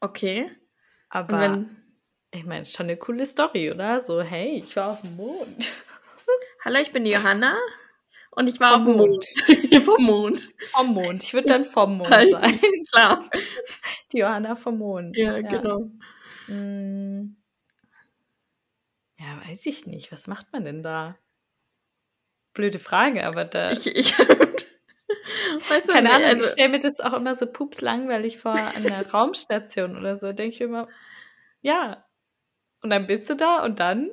Okay. 0.00 0.50
Aber 1.10 1.40
wenn, 1.40 1.76
ich 2.30 2.44
meine, 2.44 2.62
ist 2.62 2.74
schon 2.74 2.86
eine 2.86 2.96
coole 2.96 3.26
Story, 3.26 3.70
oder? 3.70 4.00
So, 4.00 4.22
hey, 4.22 4.62
ich 4.64 4.74
war 4.76 4.92
auf 4.92 5.02
dem 5.02 5.16
Mond. 5.16 5.72
Hallo, 6.64 6.78
ich 6.78 6.92
bin 6.92 7.04
Johanna 7.04 7.58
und 8.34 8.48
ich 8.48 8.60
war 8.60 8.72
vom 8.72 8.80
auf 8.80 8.86
dem 8.86 8.96
Mond. 8.96 9.26
Mond. 9.46 9.84
vom 9.84 10.04
Mond. 10.04 10.48
Vom 10.70 10.94
Mond. 10.94 11.22
Ich 11.22 11.34
würde 11.34 11.48
dann 11.48 11.64
vom 11.64 11.98
Mond 11.98 12.10
sein. 12.10 12.60
Klar. 12.92 13.28
Die 14.10 14.18
Johanna 14.18 14.54
vom 14.54 14.78
Mond. 14.78 15.16
Ja, 15.18 15.36
ja. 15.36 15.48
genau. 15.48 15.90
Hm. 16.46 17.36
Ja, 19.18 19.38
weiß 19.46 19.66
ich 19.66 19.86
nicht. 19.86 20.10
Was 20.12 20.28
macht 20.28 20.50
man 20.50 20.64
denn 20.64 20.82
da? 20.82 21.18
Blöde 22.54 22.78
Frage, 22.78 23.26
aber 23.26 23.44
da. 23.44 23.70
Ich, 23.70 23.86
ich 23.86 24.18
weißt 25.68 25.88
du, 25.88 25.92
Keine 25.92 26.10
Ahnung, 26.12 26.28
also, 26.28 26.44
ich 26.44 26.50
stelle 26.52 26.70
mir 26.70 26.80
das 26.80 27.00
auch 27.00 27.12
immer 27.12 27.34
so 27.34 27.46
pups 27.46 27.82
langweilig 27.82 28.38
vor 28.38 28.52
an 28.54 28.82
der 28.82 29.10
Raumstation 29.10 29.96
oder 29.96 30.16
so. 30.16 30.32
Denke 30.32 30.54
ich 30.54 30.60
immer, 30.62 30.88
ja. 31.60 32.06
Und 32.80 32.88
dann 32.88 33.06
bist 33.06 33.28
du 33.28 33.36
da 33.36 33.62
und 33.62 33.78
dann? 33.78 34.10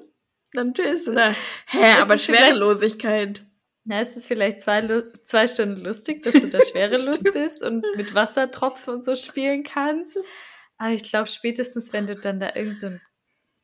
Dann 0.52 0.74
tschüss, 0.74 1.08
oder? 1.08 1.34
Hä, 1.68 2.02
aber 2.02 2.18
Schwerelosigkeit. 2.18 3.46
Na, 3.90 4.02
ist 4.02 4.16
es 4.16 4.28
vielleicht 4.28 4.62
zwei, 4.62 4.88
zwei 5.24 5.48
Stunden 5.48 5.84
lustig, 5.84 6.22
dass 6.22 6.34
du 6.34 6.48
da 6.48 6.60
Schwerelust 6.62 7.24
bist 7.34 7.64
und 7.64 7.84
mit 7.96 8.14
Wassertropfen 8.14 8.94
und 8.94 9.04
so 9.04 9.16
spielen 9.16 9.64
kannst. 9.64 10.20
Aber 10.78 10.92
ich 10.92 11.02
glaube, 11.02 11.26
spätestens, 11.26 11.92
wenn 11.92 12.06
du 12.06 12.16
dann 12.16 12.40
da 12.40 12.56
irgendeinen 12.56 13.02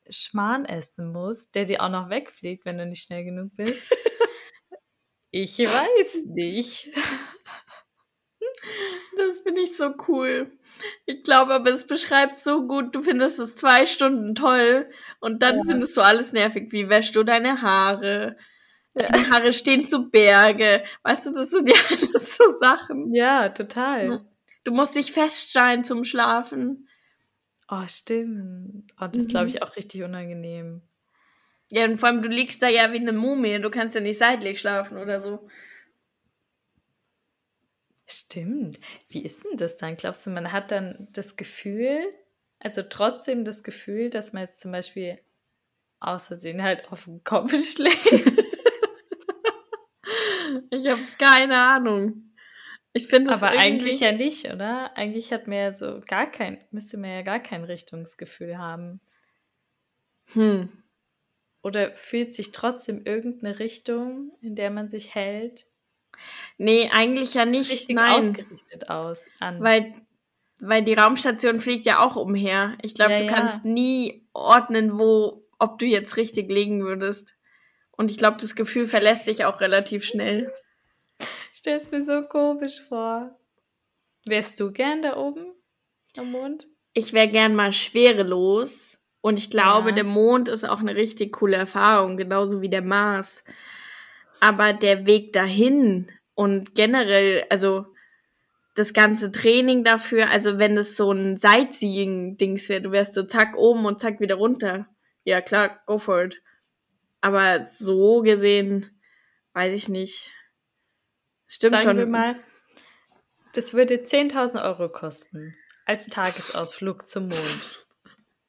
so 0.08 0.30
Schmarrn 0.30 0.66
essen 0.66 1.12
musst, 1.12 1.54
der 1.54 1.66
dir 1.66 1.84
auch 1.84 1.90
noch 1.90 2.10
wegfliegt, 2.10 2.66
wenn 2.66 2.80
du 2.80 2.88
nicht 2.88 3.04
schnell 3.04 3.24
genug 3.24 3.56
bist. 3.56 3.84
ich 5.30 5.60
weiß 5.60 6.24
nicht. 6.26 6.90
Das 9.18 9.42
finde 9.42 9.62
ich 9.62 9.78
so 9.78 9.94
cool. 10.08 10.52
Ich 11.06 11.22
glaube 11.22 11.54
aber, 11.54 11.70
es 11.70 11.86
beschreibt 11.86 12.36
so 12.36 12.66
gut, 12.66 12.96
du 12.96 13.02
findest 13.02 13.38
es 13.38 13.58
zwei 13.58 13.86
Stunden 13.86 14.34
toll 14.34 14.90
und 15.20 15.44
dann 15.44 15.58
ja. 15.58 15.64
findest 15.68 15.96
du 15.96 16.02
alles 16.02 16.34
nervig. 16.34 16.72
Wie 16.72 16.90
wäschst 16.90 17.16
du 17.16 17.24
deine 17.24 17.62
Haare? 17.62 18.38
Deine 18.96 19.30
Haare 19.30 19.54
stehen 19.54 19.86
zu 19.86 20.10
Berge. 20.10 20.84
Weißt 21.04 21.26
du, 21.26 21.34
das 21.34 21.52
sind 21.52 21.68
ja 21.68 21.76
alles 21.90 22.38
so 22.38 22.44
Sachen. 22.60 23.14
Ja, 23.14 23.50
total. 23.50 24.26
Du 24.64 24.72
musst 24.72 24.96
dich 24.96 25.12
feststellen 25.12 25.84
zum 25.84 26.06
Schlafen. 26.06 26.88
Oh, 27.70 27.86
stimmt. 27.88 28.92
Oh, 29.00 29.08
das 29.12 29.24
mhm. 29.24 29.28
glaube 29.28 29.48
ich 29.48 29.62
auch 29.62 29.76
richtig 29.76 30.04
unangenehm. 30.04 30.82
Ja, 31.72 31.86
und 31.86 31.98
vor 31.98 32.10
allem, 32.10 32.22
du 32.22 32.30
liegst 32.30 32.62
da 32.62 32.68
ja 32.70 32.94
wie 32.94 33.00
eine 33.00 33.12
Mumie. 33.12 33.60
Du 33.60 33.70
kannst 33.70 33.96
ja 33.96 34.02
nicht 34.02 34.18
seitlich 34.18 34.60
schlafen 34.60 34.98
oder 34.98 35.20
so. 35.20 35.48
Stimmt. 38.08 38.80
Wie 39.10 39.24
ist 39.24 39.44
denn 39.44 39.58
das 39.58 39.78
dann? 39.78 39.98
Glaubst 39.98 40.26
du, 40.26 40.30
man 40.30 40.52
hat 40.52 40.72
dann 40.72 41.08
das 41.12 41.36
Gefühl, 41.36 42.02
also 42.60 42.84
trotzdem 42.84 43.46
das 43.46 43.64
Gefühl, 43.64 44.10
dass 44.10 44.32
man 44.32 44.44
jetzt 44.44 44.60
zum 44.60 44.72
Beispiel 44.72 45.20
außersehen 46.02 46.62
halt 46.62 46.92
auf 46.92 47.06
den 47.06 47.24
Kopf 47.24 47.52
schlägt? 47.74 48.35
Ich 50.70 50.88
habe 50.88 51.02
keine 51.18 51.58
Ahnung. 51.58 52.34
Ich 52.94 53.08
finde 53.08 53.34
Aber 53.34 53.50
eigentlich 53.50 54.00
ja 54.00 54.12
nicht, 54.12 54.46
oder? 54.46 54.96
Eigentlich 54.96 55.34
hat 55.34 55.48
man 55.48 55.58
ja 55.58 55.74
so 55.74 56.02
gar 56.06 56.32
kein, 56.32 56.60
müsste 56.72 56.98
man 56.98 57.10
ja 57.10 57.22
gar 57.24 57.40
kein 57.40 57.64
Richtungsgefühl 57.66 58.58
haben. 58.58 59.02
Hm. 60.34 60.70
Oder 61.62 61.96
fühlt 61.96 62.34
sich 62.34 62.52
trotzdem 62.52 63.04
irgendeine 63.06 63.60
Richtung, 63.60 64.32
in 64.42 64.56
der 64.56 64.72
man 64.72 64.88
sich 64.88 65.14
hält, 65.14 65.68
Nee, 66.58 66.90
eigentlich 66.92 67.34
ja 67.34 67.46
nicht. 67.46 67.72
Richtig 67.72 67.96
Nein. 67.96 68.20
ausgerichtet 68.20 68.90
aus. 68.90 69.26
An. 69.40 69.62
Weil, 69.62 69.94
weil 70.60 70.84
die 70.84 70.94
Raumstation 70.94 71.60
fliegt 71.60 71.86
ja 71.86 72.00
auch 72.00 72.16
umher. 72.16 72.78
Ich 72.82 72.96
glaube, 72.96 73.14
ja, 73.14 73.20
du 73.20 73.26
ja. 73.26 73.34
kannst 73.34 73.66
nie 73.66 74.28
ordnen, 74.34 74.98
wo, 74.98 75.48
ob 75.60 75.80
du 75.80 75.86
jetzt 75.86 76.18
richtig 76.18 76.50
liegen 76.52 76.84
würdest. 76.84 77.35
Und 77.98 78.12
ich 78.12 78.18
glaube, 78.18 78.38
das 78.40 78.56
Gefühl 78.56 78.86
verlässt 78.86 79.28
dich 79.28 79.46
auch 79.46 79.62
relativ 79.62 80.04
schnell. 80.04 80.52
Stell 81.54 81.78
es 81.78 81.92
mir 81.92 82.04
so 82.04 82.24
komisch 82.24 82.82
vor. 82.88 83.38
Wärst 84.26 84.60
du 84.60 84.72
gern 84.72 85.02
da 85.02 85.18
oben 85.18 85.54
am 86.18 86.32
Mond? 86.32 86.68
Ich 86.94 87.14
wäre 87.14 87.28
gern 87.28 87.56
mal 87.56 87.72
schwerelos. 87.72 88.98
Und 89.22 89.40
ich 89.40 89.50
glaube, 89.50 89.90
ja. 89.90 89.96
der 89.96 90.04
Mond 90.04 90.50
ist 90.50 90.66
auch 90.66 90.80
eine 90.80 90.96
richtig 90.96 91.34
coole 91.34 91.58
Erfahrung, 91.58 92.18
genauso 92.18 92.62
wie 92.62 92.70
der 92.70 92.84
Mars 92.84 93.44
aber 94.46 94.74
der 94.74 95.08
Weg 95.08 95.34
dahin 95.34 96.06
und 96.36 96.76
generell, 96.76 97.46
also 97.50 97.88
das 98.76 98.94
ganze 98.94 99.32
Training 99.32 99.84
dafür, 99.84 100.30
also 100.30 100.60
wenn 100.60 100.78
es 100.78 100.98
so 100.98 101.12
ein 101.12 101.36
Sightseeing-Dings 101.36 102.70
wäre, 102.70 102.82
du 102.82 102.92
wärst 102.92 103.16
so 103.16 103.24
zack 103.24 103.56
oben 103.58 103.86
und 103.86 104.00
zack 104.00 104.20
wieder 104.20 104.36
runter. 104.36 104.86
Ja, 105.24 105.42
klar, 105.42 105.82
go 105.88 105.98
for 105.98 106.26
it. 106.26 106.44
Aber 107.26 107.66
so 107.72 108.22
gesehen, 108.22 109.02
weiß 109.54 109.74
ich 109.74 109.90
nicht. 109.90 110.32
Stimmt 111.48 111.72
Sagen 111.72 111.84
schon. 111.84 111.98
wir 111.98 112.06
mal, 112.06 112.36
das 113.54 113.74
würde 113.74 113.96
10.000 113.96 114.64
Euro 114.64 114.90
kosten 114.90 115.56
als 115.86 116.06
Tagesausflug 116.06 117.08
zum 117.08 117.30
Mond. 117.30 117.88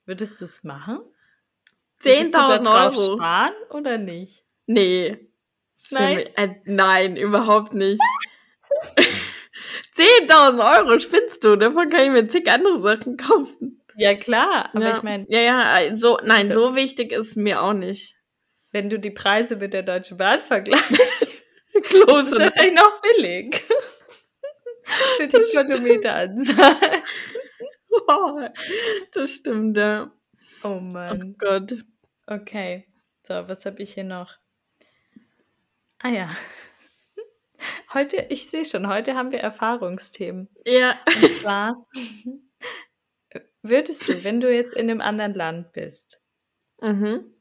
Würdest 0.05 0.43
du 0.43 0.45
es 0.45 0.63
machen? 0.63 1.01
10.000 2.03 2.71
Euro 2.71 3.15
sparen 3.17 3.55
oder 3.71 3.97
nicht? 3.97 4.45
Nee, 4.67 5.27
Nein. 5.91 6.17
Mich, 6.17 6.37
äh, 6.37 6.55
nein, 6.65 7.17
überhaupt 7.17 7.75
nicht. 7.75 8.03
10.000 9.95 10.79
Euro, 10.79 10.99
spinnst 10.99 11.43
du? 11.45 11.57
Davon 11.57 11.89
kann 11.89 12.05
ich 12.05 12.11
mir 12.11 12.29
zig 12.29 12.51
andere 12.51 12.79
Sachen 12.81 13.17
kaufen. 13.17 13.81
Ja, 13.97 14.15
klar, 14.15 14.69
aber 14.75 14.85
ja. 14.85 14.97
ich 14.97 15.03
meine. 15.03 15.25
Ja, 15.29 15.41
ja, 15.41 15.81
äh, 15.81 15.97
so, 15.97 16.19
nein, 16.23 16.49
also, 16.49 16.69
so 16.71 16.77
wichtig 16.77 17.13
ist 17.13 17.37
mir 17.37 17.63
auch 17.63 17.73
nicht. 17.73 18.16
Wenn 18.77 18.91
du 18.91 18.99
die 18.99 19.11
Preise 19.11 19.57
mit 19.57 19.73
der 19.73 19.83
Deutschen 19.83 20.19
Bahn 20.19 20.43
vergleichst, 20.43 20.91
ist 20.91 21.95
es 21.95 22.39
wahrscheinlich 22.39 22.75
noch 22.75 23.01
billig. 23.01 23.65
Für 25.17 25.27
die 25.27 25.43
Kilometeranzahl. 25.51 26.77
das 29.13 29.33
stimmt, 29.33 29.79
ja. 29.79 30.13
Oh 30.63 30.79
Mann. 30.81 31.23
Oh 31.23 31.35
Gott. 31.39 31.87
Okay. 32.27 32.87
So, 33.23 33.49
was 33.49 33.65
habe 33.65 33.83
ich 33.83 33.95
hier 33.95 34.05
noch? 34.05 34.37
Ah 36.01 36.11
ja. 36.11 36.37
Heute, 37.95 38.27
ich 38.29 38.51
sehe 38.51 38.67
schon, 38.67 38.89
heute 38.89 39.15
haben 39.15 39.33
wir 39.33 39.41
Erfahrungsthemen. 39.41 40.51
Ja. 40.67 41.01
Und 41.07 41.33
zwar, 41.33 41.87
würdest 43.63 44.07
du, 44.07 44.23
wenn 44.23 44.41
du 44.41 44.55
jetzt 44.55 44.75
in 44.75 44.91
einem 44.91 45.01
anderen 45.01 45.33
Land 45.33 45.73
bist, 45.73 46.29
mhm. 46.83 47.36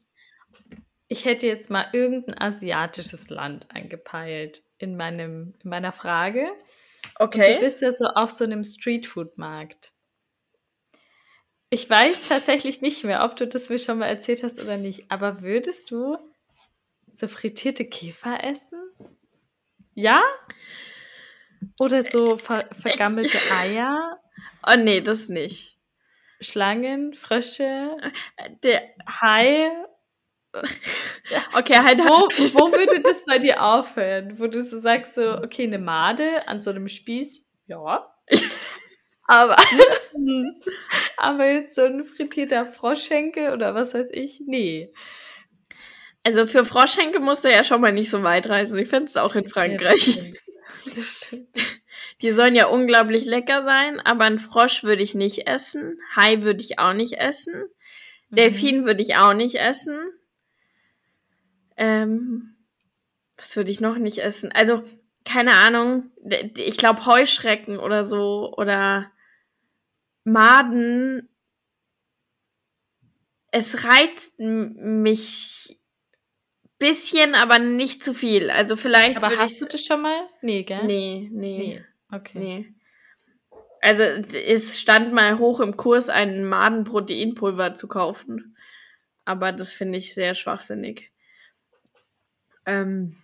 Ich 1.08 1.24
hätte 1.24 1.46
jetzt 1.46 1.70
mal 1.70 1.86
irgendein 1.92 2.40
asiatisches 2.40 3.30
Land 3.30 3.66
angepeilt 3.74 4.62
in, 4.78 4.96
meinem, 4.96 5.54
in 5.62 5.70
meiner 5.70 5.92
Frage. 5.92 6.50
Okay. 7.18 7.54
Und 7.54 7.56
du 7.56 7.64
bist 7.64 7.80
ja 7.80 7.92
so 7.92 8.06
auf 8.06 8.30
so 8.30 8.44
einem 8.44 8.64
Streetfood-Markt. 8.64 9.92
Ich 11.70 11.88
weiß 11.88 12.28
tatsächlich 12.28 12.80
nicht 12.80 13.04
mehr, 13.04 13.24
ob 13.24 13.36
du 13.36 13.46
das 13.46 13.68
mir 13.68 13.78
schon 13.78 13.98
mal 13.98 14.06
erzählt 14.06 14.42
hast 14.42 14.62
oder 14.62 14.76
nicht, 14.76 15.10
aber 15.10 15.42
würdest 15.42 15.90
du 15.90 16.16
so 17.12 17.28
frittierte 17.28 17.84
Käfer 17.84 18.44
essen? 18.44 18.80
Ja? 19.94 20.22
Oder 21.78 22.02
so 22.02 22.36
ver 22.36 22.68
vergammelte 22.72 23.38
Eier? 23.52 24.20
Oh 24.66 24.76
nee, 24.76 25.00
das 25.00 25.28
nicht. 25.28 25.78
Schlangen, 26.40 27.14
Frösche, 27.14 27.96
der 28.62 28.82
Hai. 29.08 29.70
Okay, 31.54 31.74
halt. 31.74 31.98
Wo, 32.00 32.28
wo 32.54 32.72
würde 32.72 33.00
das 33.00 33.24
bei 33.24 33.38
dir 33.38 33.62
aufhören? 33.62 34.38
Wo 34.38 34.46
du 34.46 34.62
so 34.62 34.78
sagst, 34.78 35.14
so, 35.14 35.38
okay, 35.38 35.64
eine 35.64 35.78
Made 35.78 36.46
an 36.46 36.62
so 36.62 36.70
einem 36.70 36.88
Spieß, 36.88 37.42
ja. 37.66 38.06
Aber, 39.28 39.56
aber 41.16 41.50
jetzt 41.50 41.74
so 41.74 41.82
ein 41.82 42.04
frittierter 42.04 42.64
Froschschenkel 42.64 43.52
oder 43.52 43.74
was 43.74 43.92
weiß 43.92 44.10
ich, 44.12 44.40
nee. 44.46 44.92
Also 46.22 46.46
für 46.46 46.64
Froschschenkel 46.64 47.20
musst 47.20 47.44
du 47.44 47.50
ja 47.50 47.64
schon 47.64 47.80
mal 47.80 47.92
nicht 47.92 48.08
so 48.08 48.22
weit 48.22 48.48
reisen. 48.48 48.78
Ich 48.78 48.88
finde 48.88 49.06
es 49.06 49.16
auch 49.16 49.34
in 49.34 49.48
Frankreich. 49.48 50.16
Ja, 50.16 50.22
das, 50.22 50.26
stimmt. 50.26 50.96
das 50.96 51.06
stimmt. 51.06 51.80
Die 52.22 52.32
sollen 52.32 52.54
ja 52.54 52.66
unglaublich 52.66 53.24
lecker 53.24 53.64
sein, 53.64 54.00
aber 54.00 54.24
einen 54.24 54.38
Frosch 54.38 54.84
würde 54.84 55.02
ich 55.02 55.14
nicht 55.14 55.46
essen. 55.46 55.98
Hai 56.14 56.42
würde 56.42 56.62
ich 56.62 56.78
auch 56.78 56.94
nicht 56.94 57.14
essen. 57.14 57.64
Mhm. 58.30 58.36
Delfin 58.36 58.84
würde 58.84 59.02
ich 59.02 59.16
auch 59.16 59.34
nicht 59.34 59.56
essen. 59.56 59.98
Ähm, 61.76 62.56
was 63.36 63.56
würde 63.56 63.70
ich 63.70 63.80
noch 63.80 63.98
nicht 63.98 64.18
essen? 64.18 64.52
Also 64.52 64.82
keine 65.24 65.54
Ahnung, 65.54 66.10
ich 66.56 66.76
glaube 66.76 67.04
Heuschrecken 67.04 67.78
oder 67.78 68.04
so 68.04 68.54
oder 68.56 69.10
Maden. 70.24 71.28
Es 73.50 73.84
reizt 73.84 74.38
mich 74.38 75.78
bisschen, 76.78 77.34
aber 77.34 77.58
nicht 77.58 78.04
zu 78.04 78.12
viel. 78.12 78.50
Also 78.50 78.76
vielleicht. 78.76 79.16
Aber 79.16 79.36
hast 79.36 79.60
du 79.60 79.66
das 79.66 79.84
schon 79.84 80.02
mal? 80.02 80.28
Nee, 80.42 80.62
gell? 80.62 80.84
Nee, 80.84 81.28
nee. 81.32 81.58
Nee. 81.58 81.84
Okay. 82.12 82.38
Nee. 82.38 82.74
Also 83.80 84.02
es 84.02 84.80
stand 84.80 85.12
mal 85.12 85.38
hoch 85.38 85.60
im 85.60 85.76
Kurs, 85.76 86.08
ein 86.08 86.44
Madenproteinpulver 86.44 87.74
zu 87.74 87.88
kaufen. 87.88 88.56
Aber 89.24 89.52
das 89.52 89.72
finde 89.72 89.98
ich 89.98 90.14
sehr 90.14 90.34
schwachsinnig. 90.34 91.12
Ähm, 92.66 93.16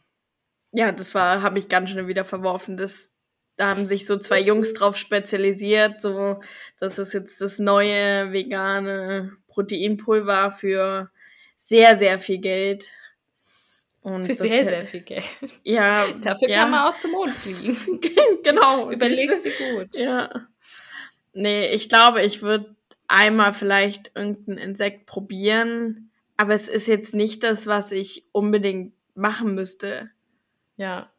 ja, 0.72 0.92
das 0.92 1.14
war, 1.14 1.42
habe 1.42 1.58
ich 1.58 1.68
ganz 1.68 1.90
schnell 1.90 2.08
wieder 2.08 2.24
verworfen. 2.24 2.76
Das, 2.76 3.12
da 3.56 3.68
haben 3.68 3.86
sich 3.86 4.06
so 4.06 4.16
zwei 4.16 4.40
Jungs 4.40 4.72
drauf 4.72 4.96
spezialisiert. 4.96 6.00
So, 6.00 6.40
das 6.78 6.98
ist 6.98 7.12
jetzt 7.12 7.40
das 7.40 7.58
neue 7.58 8.32
vegane 8.32 9.32
Proteinpulver 9.48 10.52
für 10.52 11.10
sehr, 11.56 11.98
sehr 11.98 12.18
viel 12.18 12.38
Geld. 12.38 12.88
Und 14.00 14.26
Für 14.26 14.34
sehr, 14.34 14.64
sehr 14.64 14.84
viel 14.84 15.02
Geld. 15.02 15.24
Ja. 15.62 16.08
Dafür 16.20 16.48
ja. 16.48 16.62
kann 16.62 16.70
man 16.72 16.92
auch 16.92 16.96
zum 16.96 17.12
Mond 17.12 17.30
fliegen. 17.30 17.76
genau. 18.42 18.90
Überlegst 18.92 19.44
du 19.44 19.50
gut. 19.50 19.96
Ja. 19.96 20.48
Nee, 21.32 21.68
ich 21.68 21.88
glaube, 21.88 22.22
ich 22.22 22.42
würde 22.42 22.74
einmal 23.06 23.52
vielleicht 23.52 24.10
irgendein 24.16 24.58
Insekt 24.58 25.06
probieren, 25.06 26.10
aber 26.36 26.54
es 26.54 26.66
ist 26.66 26.88
jetzt 26.88 27.14
nicht 27.14 27.44
das, 27.44 27.66
was 27.68 27.92
ich 27.92 28.26
unbedingt 28.32 28.92
machen 29.14 29.54
müsste. 29.54 30.10
Ja. 30.76 31.12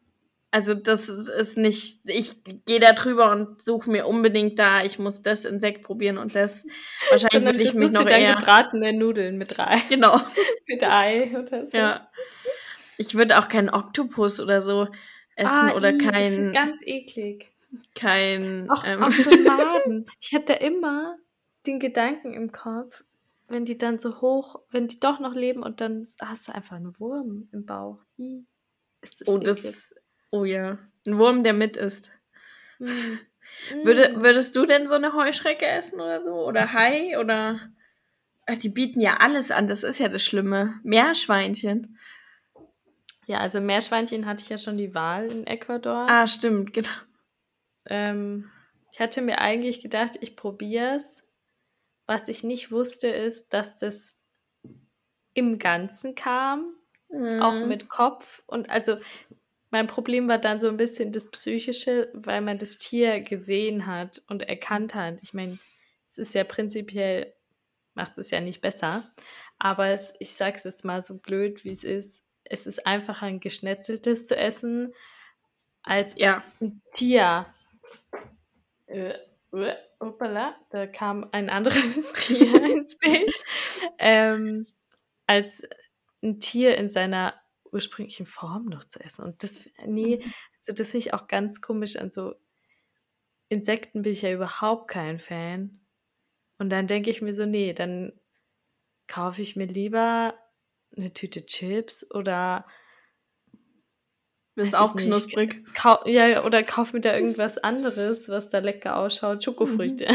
Also 0.50 0.74
das 0.74 1.08
ist 1.08 1.58
nicht, 1.58 2.02
ich 2.04 2.44
gehe 2.64 2.78
da 2.78 2.92
drüber 2.92 3.32
und 3.32 3.60
suche 3.60 3.90
mir 3.90 4.06
unbedingt 4.06 4.56
da, 4.56 4.84
ich 4.84 5.00
muss 5.00 5.20
das 5.20 5.44
Insekt 5.44 5.82
probieren 5.82 6.16
und 6.16 6.36
das. 6.36 6.64
Wahrscheinlich 7.10 7.44
würde 7.44 7.64
ich 7.64 7.74
mich 7.74 7.90
noch 7.90 8.04
dann 8.04 8.20
eher... 8.20 8.36
gebratene 8.36 8.92
Nudeln 8.92 9.36
mit 9.36 9.58
Ei. 9.58 9.82
Genau. 9.88 10.20
mit 10.68 10.84
Ei 10.84 11.36
oder 11.36 11.66
so. 11.66 11.76
Ja. 11.76 12.08
Ich 12.98 13.16
würde 13.16 13.38
auch 13.40 13.48
keinen 13.48 13.68
Oktopus 13.68 14.38
oder 14.38 14.60
so 14.60 14.86
essen 15.34 15.70
ah, 15.70 15.74
oder 15.74 15.92
ii, 15.92 15.98
kein. 15.98 16.12
Das 16.12 16.46
ist 16.46 16.54
ganz 16.54 16.82
eklig. 16.84 17.52
Kein. 17.96 18.70
Auch, 18.70 18.84
ähm, 18.86 19.02
auch 19.02 19.10
so 19.10 19.30
Maden. 19.30 20.06
Ich 20.20 20.34
hatte 20.34 20.52
immer 20.52 21.16
den 21.66 21.80
Gedanken 21.80 22.32
im 22.34 22.52
Kopf, 22.52 23.02
wenn 23.48 23.64
die 23.64 23.78
dann 23.78 23.98
so 23.98 24.20
hoch, 24.20 24.60
wenn 24.70 24.88
die 24.88 24.98
doch 25.00 25.20
noch 25.20 25.34
leben 25.34 25.62
und 25.62 25.80
dann 25.80 26.06
hast 26.20 26.48
du 26.48 26.54
einfach 26.54 26.76
einen 26.76 26.98
Wurm 26.98 27.48
im 27.52 27.66
Bauch. 27.66 28.00
Ist 29.00 29.20
das 29.20 29.28
oh, 29.28 29.36
eklig. 29.36 29.46
das. 29.62 29.94
Oh 30.30 30.44
ja. 30.44 30.78
Ein 31.06 31.18
Wurm, 31.18 31.42
der 31.42 31.52
mit 31.52 31.76
ist. 31.76 32.10
Hm. 32.78 33.18
Würde, 33.84 34.16
Mm. 34.16 34.22
würdest 34.22 34.56
du 34.56 34.66
denn 34.66 34.86
so 34.86 34.94
eine 34.94 35.12
Heuschrecke 35.12 35.66
essen 35.66 36.00
oder 36.00 36.22
so? 36.22 36.34
Oder 36.46 36.72
Hai? 36.72 37.18
Oder. 37.18 37.60
Ach, 38.46 38.56
die 38.56 38.68
bieten 38.68 39.00
ja 39.00 39.18
alles 39.18 39.50
an, 39.50 39.68
das 39.68 39.84
ist 39.84 40.00
ja 40.00 40.08
das 40.08 40.24
Schlimme. 40.24 40.80
Meerschweinchen. 40.82 41.98
Ja, 43.26 43.38
also 43.38 43.60
Meerschweinchen 43.60 44.26
hatte 44.26 44.42
ich 44.42 44.50
ja 44.50 44.58
schon 44.58 44.76
die 44.76 44.94
Wahl 44.94 45.30
in 45.30 45.46
Ecuador. 45.46 46.06
Ah, 46.10 46.26
stimmt, 46.26 46.72
genau. 46.72 46.88
Ähm, 47.86 48.50
ich 48.92 49.00
hatte 49.00 49.22
mir 49.22 49.40
eigentlich 49.40 49.80
gedacht, 49.80 50.18
ich 50.20 50.36
probiere 50.36 50.96
es. 50.96 51.23
Was 52.06 52.28
ich 52.28 52.44
nicht 52.44 52.70
wusste, 52.70 53.08
ist, 53.08 53.52
dass 53.52 53.76
das 53.76 54.18
im 55.32 55.58
Ganzen 55.58 56.14
kam, 56.14 56.74
auch 57.40 57.54
Mhm. 57.54 57.68
mit 57.68 57.88
Kopf. 57.88 58.42
Und 58.46 58.70
also 58.70 58.96
mein 59.70 59.86
Problem 59.86 60.28
war 60.28 60.38
dann 60.38 60.60
so 60.60 60.68
ein 60.68 60.76
bisschen 60.76 61.12
das 61.12 61.30
Psychische, 61.30 62.10
weil 62.14 62.40
man 62.40 62.58
das 62.58 62.78
Tier 62.78 63.20
gesehen 63.20 63.86
hat 63.86 64.22
und 64.28 64.42
erkannt 64.42 64.94
hat. 64.94 65.20
Ich 65.22 65.34
meine, 65.34 65.58
es 66.06 66.18
ist 66.18 66.34
ja 66.34 66.44
prinzipiell, 66.44 67.34
macht 67.94 68.16
es 68.18 68.30
ja 68.30 68.40
nicht 68.40 68.60
besser. 68.60 69.12
Aber 69.58 69.88
es, 69.88 70.14
ich 70.20 70.34
sage 70.34 70.56
es 70.56 70.64
jetzt 70.64 70.84
mal 70.84 71.02
so 71.02 71.16
blöd, 71.18 71.64
wie 71.64 71.70
es 71.70 71.84
ist. 71.84 72.24
Es 72.44 72.66
ist 72.66 72.86
einfacher, 72.86 73.26
ein 73.26 73.40
geschnetzeltes 73.40 74.26
zu 74.26 74.36
essen, 74.36 74.92
als 75.82 76.14
Ja. 76.18 76.44
ein 76.60 76.82
Tier. 76.92 77.46
Äh, 78.86 79.14
hoppala, 80.00 80.56
da 80.70 80.86
kam 80.86 81.28
ein 81.32 81.48
anderes 81.50 82.12
Tier 82.14 82.64
ins 82.64 82.98
Bild. 82.98 83.44
Ähm, 83.98 84.66
als 85.26 85.62
ein 86.22 86.40
Tier 86.40 86.76
in 86.76 86.90
seiner 86.90 87.34
ursprünglichen 87.72 88.26
Form 88.26 88.66
noch 88.66 88.84
zu 88.84 89.00
essen. 89.00 89.24
Und 89.24 89.42
das, 89.42 89.68
nee, 89.84 90.22
also 90.58 90.72
das 90.72 90.90
finde 90.90 91.06
ich 91.06 91.14
auch 91.14 91.26
ganz 91.26 91.60
komisch. 91.60 91.96
An 91.96 92.12
so 92.12 92.34
Insekten 93.48 94.02
bin 94.02 94.12
ich 94.12 94.22
ja 94.22 94.32
überhaupt 94.32 94.88
kein 94.88 95.18
Fan. 95.18 95.80
Und 96.58 96.70
dann 96.70 96.86
denke 96.86 97.10
ich 97.10 97.20
mir 97.20 97.32
so, 97.32 97.46
nee, 97.46 97.72
dann 97.72 98.12
kaufe 99.06 99.42
ich 99.42 99.56
mir 99.56 99.66
lieber 99.66 100.34
eine 100.96 101.12
Tüte 101.12 101.44
Chips 101.44 102.08
oder 102.14 102.66
Das 104.56 104.68
ist 104.68 104.74
auch 104.74 104.94
knusprig. 104.94 105.64
Kau 105.74 106.06
ja, 106.06 106.44
oder 106.44 106.62
kauf 106.62 106.92
mir 106.92 107.00
da 107.00 107.14
irgendwas 107.14 107.58
anderes, 107.58 108.28
was 108.28 108.50
da 108.50 108.58
lecker 108.58 108.96
ausschaut. 108.96 109.42
Schokofrüchte. 109.42 110.06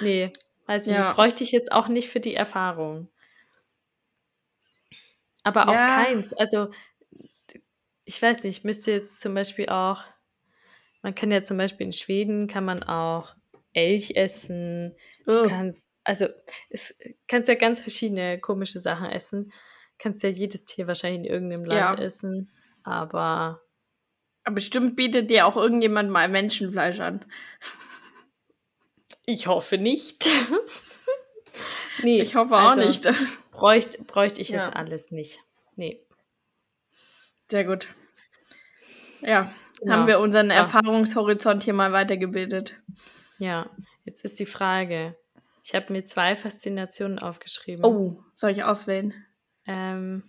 nee, 0.00 0.32
weiß 0.66 0.86
ich 0.86 0.92
Ja. 0.92 1.12
Bräuchte 1.12 1.42
ich 1.42 1.52
jetzt 1.52 1.72
auch 1.72 1.88
nicht 1.88 2.10
für 2.10 2.20
die 2.20 2.34
Erfahrung. 2.34 3.08
Aber 5.42 5.68
auch 5.68 5.72
Ja. 5.72 6.04
keins. 6.04 6.32
Also, 6.32 6.70
ich 8.04 8.20
weiß 8.20 8.44
nicht, 8.44 8.58
ich 8.58 8.64
müsste 8.64 8.92
jetzt 8.92 9.20
zum 9.20 9.34
Beispiel 9.34 9.68
auch, 9.68 10.04
man 11.02 11.14
kann 11.14 11.32
ja 11.32 11.42
zum 11.42 11.56
Beispiel 11.56 11.86
in 11.86 11.92
Schweden, 11.92 12.46
kann 12.46 12.64
man 12.64 12.82
auch 12.84 13.34
Elch 13.72 14.12
essen. 14.14 14.94
Ugh. 15.26 15.46
kannst, 15.48 15.90
also, 16.04 16.26
es 16.70 16.94
kannst 17.26 17.48
ja 17.48 17.54
ganz 17.54 17.80
verschiedene 17.80 18.38
komische 18.38 18.80
Sachen 18.80 19.06
essen. 19.06 19.52
Kannst 20.02 20.22
ja 20.24 20.28
jedes 20.28 20.64
Tier 20.64 20.88
wahrscheinlich 20.88 21.20
in 21.20 21.32
irgendeinem 21.32 21.64
Land 21.64 21.98
Ja. 22.00 22.04
essen. 22.04 22.48
Aber 22.82 23.60
Aber 24.44 24.54
bestimmt 24.56 24.96
bietet 24.96 25.30
dir 25.30 25.46
auch 25.46 25.56
irgendjemand 25.56 26.10
mal 26.10 26.28
Menschenfleisch 26.28 26.98
an. 26.98 27.24
ich 29.26 29.46
hoffe 29.46 29.78
nicht. 29.78 30.28
nee, 32.02 32.20
Ich 32.20 32.34
hoffe 32.34 32.54
auch 32.56 32.70
also 32.70 32.80
nicht. 32.80 33.06
Bräuchte, 33.52 34.02
bräuchte 34.02 34.40
ich 34.40 34.48
jetzt 34.48 34.56
Ja. 34.56 34.70
alles 34.70 35.12
nicht. 35.12 35.38
Nee. 35.76 36.04
Sehr 37.48 37.64
gut. 37.64 37.86
Ja, 39.20 39.48
Genau. 39.78 39.92
haben 39.92 40.06
wir 40.08 40.18
unseren 40.18 40.48
Ja. 40.48 40.54
Erfahrungshorizont 40.56 41.62
hier 41.62 41.74
mal 41.74 41.92
weitergebildet. 41.92 42.74
Ja, 43.38 43.66
jetzt 44.04 44.24
ist 44.24 44.40
die 44.40 44.46
Frage. 44.46 45.16
Ich 45.62 45.74
habe 45.76 45.92
mir 45.92 46.04
zwei 46.04 46.34
Faszinationen 46.34 47.20
aufgeschrieben. 47.20 47.84
Oh, 47.84 48.20
soll 48.34 48.50
ich 48.50 48.64
auswählen? 48.64 49.14
Ähm, 49.66 50.22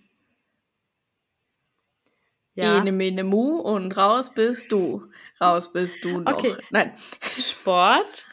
ja, 2.55 2.77
Ene, 2.77 2.91
mene, 2.91 3.23
mu 3.23 3.57
und 3.57 3.95
raus 3.97 4.33
bist 4.33 4.71
du. 4.71 5.09
Raus 5.41 5.73
bist 5.73 6.03
du 6.03 6.19
noch. 6.19 6.37
Okay. 6.37 6.55
Nein. 6.69 6.93
Sport 7.39 8.27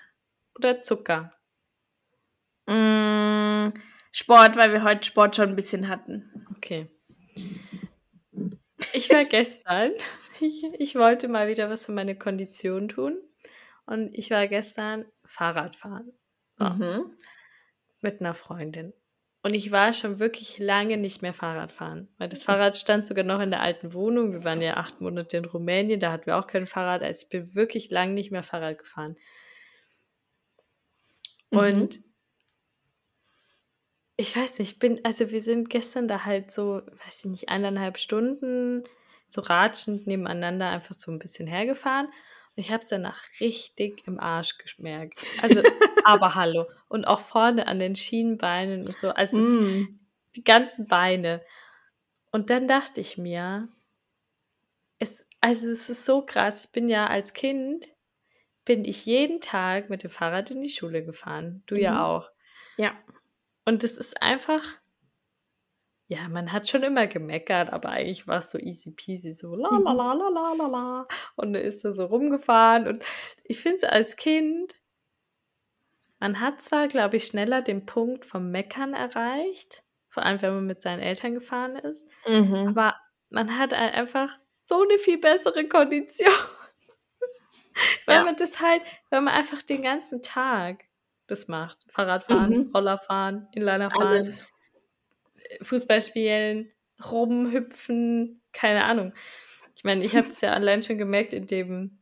oder 0.55 0.83
Zucker? 0.83 1.33
Mm, 2.67 3.69
Sport, 4.13 4.57
weil 4.57 4.73
wir 4.73 4.85
heute 4.85 5.05
Sport 5.05 5.37
schon 5.37 5.49
ein 5.51 5.57
bisschen 5.57 5.89
hatten. 5.89 6.47
Okay. 6.57 6.91
Ich 8.93 9.09
war 9.11 9.25
gestern, 9.25 9.93
ich, 10.41 10.65
ich 10.79 10.95
wollte 10.97 11.29
mal 11.29 11.49
wieder 11.49 11.71
was 11.71 11.87
für 11.87 11.93
meine 11.93 12.17
Kondition 12.19 12.89
tun. 12.89 13.19
Und 13.87 14.13
ich 14.15 14.31
war 14.31 14.47
gestern 14.47 15.07
Fahrradfahren. 15.25 16.13
So, 16.57 16.65
Mhm. 16.67 17.17
mit 18.03 18.21
einer 18.21 18.35
Freundin. 18.35 18.93
Und 19.43 19.55
ich 19.55 19.73
war 19.73 19.95
schon 19.95 20.19
wirklich 20.19 20.59
lange 20.59 20.99
nicht 20.99 21.23
mehr 21.23 21.33
Fahrrad 21.33 21.73
fahren, 21.73 22.09
weil 22.19 22.29
das 22.29 22.45
Fahrrad 22.45 22.77
stand 22.77 23.07
sogar 23.07 23.25
noch 23.25 23.41
in 23.41 23.51
der 23.51 23.63
alten 23.63 23.95
Wohnung. 23.95 24.33
Wir 24.33 24.45
waren 24.45 24.61
ja 24.61 24.77
acht 24.77 25.01
Monate 25.01 25.39
in 25.39 25.47
Rumänien, 25.47 25.99
da 25.99 26.13
hatten 26.13 26.27
wir 26.27 26.39
auch 26.39 26.47
kein 26.47 26.67
Fahrrad. 26.67 27.03
Also 27.03 27.23
ich 27.25 27.31
bin 27.31 27.55
wirklich 27.55 27.91
lange 27.91 28.13
nicht 28.13 28.31
mehr 28.31 28.43
Fahrrad 28.43 28.79
gefahren. 28.79 29.17
Mhm. 31.51 31.59
Und 31.59 32.01
ich 34.19 34.37
weiß 34.37 34.59
nicht, 34.59 34.73
ich 34.73 34.79
bin, 34.79 35.03
also 35.05 35.31
wir 35.31 35.41
sind 35.41 35.71
gestern 35.71 36.07
da 36.07 36.27
halt 36.27 36.53
so, 36.53 36.83
weiß 37.07 37.25
ich 37.25 37.31
nicht, 37.31 37.49
eineinhalb 37.49 37.97
Stunden 37.97 38.85
so 39.27 39.41
ratschend 39.41 40.07
nebeneinander 40.07 40.69
einfach 40.69 40.95
so 40.95 41.11
ein 41.11 41.19
bisschen 41.19 41.47
hergefahren. 41.47 42.09
Ich 42.57 42.69
habe 42.71 42.79
es 42.81 42.89
danach 42.89 43.23
richtig 43.41 44.07
im 44.07 44.19
Arsch 44.21 44.59
geschmerkt. 44.59 45.25
Also, 45.41 45.63
aber 46.05 46.35
hallo. 46.35 46.67
Und 46.89 47.07
auch 47.07 47.21
vorne 47.21 47.67
an 47.67 47.79
den 47.79 47.97
Schienenbeinen 47.97 48.87
und 48.87 48.99
so. 48.99 49.11
Also 49.11 49.37
Mm. 49.39 50.01
die 50.37 50.45
ganzen 50.45 50.87
Beine. 50.87 51.43
Und 52.33 52.51
dann 52.51 52.69
dachte 52.69 53.01
ich 53.01 53.17
mir, 53.19 53.69
es, 54.99 55.27
also 55.41 55.71
es 55.71 55.89
ist 55.89 56.05
so 56.05 56.23
krass. 56.23 56.65
Ich 56.67 56.71
bin 56.71 56.89
ja 56.89 57.07
als 57.07 57.33
Kind, 57.33 57.95
bin 58.65 58.85
ich 58.85 59.07
jeden 59.07 59.41
Tag 59.41 59.89
mit 59.91 60.03
dem 60.03 60.11
Fahrrad 60.11 60.51
in 60.51 60.61
die 60.61 60.69
Schule 60.69 61.05
gefahren. 61.05 61.63
Du 61.67 61.75
Mhm. 61.77 61.81
ja 61.81 62.05
auch. 62.05 62.29
Ja. 62.77 62.93
Und 63.65 63.85
es 63.85 63.97
ist 63.97 64.21
einfach, 64.23 64.63
ja, 66.13 66.29
man 66.29 66.51
hat 66.53 66.69
schon 66.69 66.83
immer 66.83 67.07
gemeckert, 67.07 67.73
aber 67.73 67.91
eigentlich 67.91 68.27
war 68.27 68.39
es 68.39 68.51
so 68.51 68.59
easy 68.59 68.91
peasy, 68.91 69.31
so 69.33 69.55
la 69.55 69.69
la 69.71 69.79
Mhm. 69.79 69.85
la 69.85 70.13
la 70.13 70.29
la 70.29 70.53
la 70.59 70.67
la. 70.67 71.07
Und 71.37 71.53
dann 71.53 71.63
ist 71.63 71.85
er 71.85 71.93
so 71.93 72.07
rumgefahren. 72.07 72.89
Und 72.89 73.05
ich 73.45 73.61
finde 73.61 73.77
es 73.77 73.85
als 73.85 74.17
Kind, 74.17 74.75
man 76.19 76.41
hat 76.41 76.61
zwar, 76.63 76.89
glaube 76.89 77.17
ich, 77.17 77.27
schneller 77.27 77.63
den 77.63 77.87
Punkt 77.87 78.25
vom 78.27 78.51
Meckern 78.51 78.93
erreicht, 78.93 79.85
vor 80.09 80.25
allem 80.25 80.43
wenn 80.43 80.55
man 80.55 80.67
mit 80.67 80.83
seinen 80.83 80.99
Eltern 81.01 81.35
gefahren 81.35 81.77
ist, 81.77 82.11
Mhm. 82.27 82.71
aber 82.77 82.97
man 83.31 83.57
hat 83.57 83.73
einfach 83.73 84.37
so 84.65 84.83
eine 84.83 84.99
viel 84.99 85.19
bessere 85.19 85.69
Kondition. 85.69 86.27
Weil 88.07 88.17
Ja. 88.17 88.25
man 88.25 88.35
das 88.37 88.61
halt, 88.61 88.83
weil 89.11 89.21
man 89.21 89.33
einfach 89.33 89.63
den 89.63 89.83
ganzen 89.83 90.23
Tag 90.23 90.85
das 91.29 91.47
macht. 91.47 91.79
Fahrradfahren, 91.89 92.51
Mhm. 92.67 92.71
Rollerfahren, 92.75 93.47
Inliner 93.53 93.89
fahren, 93.91 94.09
Alles. 94.09 94.49
Fußball 95.63 96.03
spielen, 96.03 96.73
rumhüpfen, 97.11 98.43
keine 98.53 98.85
Ahnung. 98.85 99.15
Ich 99.77 99.85
meine, 99.85 100.05
ich 100.05 100.17
habe 100.17 100.29
es 100.29 100.41
ja 100.41 100.53
allein 100.53 100.83
schon 100.83 100.99
gemerkt 100.99 101.33
in 101.33 101.47
dem, 101.47 101.99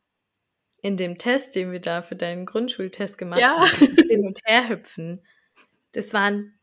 in 0.83 0.97
dem 0.97 1.19
Test, 1.19 1.55
den 1.55 1.73
wir 1.73 1.81
da 1.81 2.03
für 2.03 2.17
deinen 2.17 2.47
Grundschultest 2.47 3.19
gemacht 3.19 3.41
Ja. 3.41 3.59
haben, 3.61 3.71
dieses 3.81 4.07
Hin- 4.09 4.27
und 4.27 4.41
Herhüpfen. 4.45 5.25
Das 5.93 6.13
waren 6.13 6.59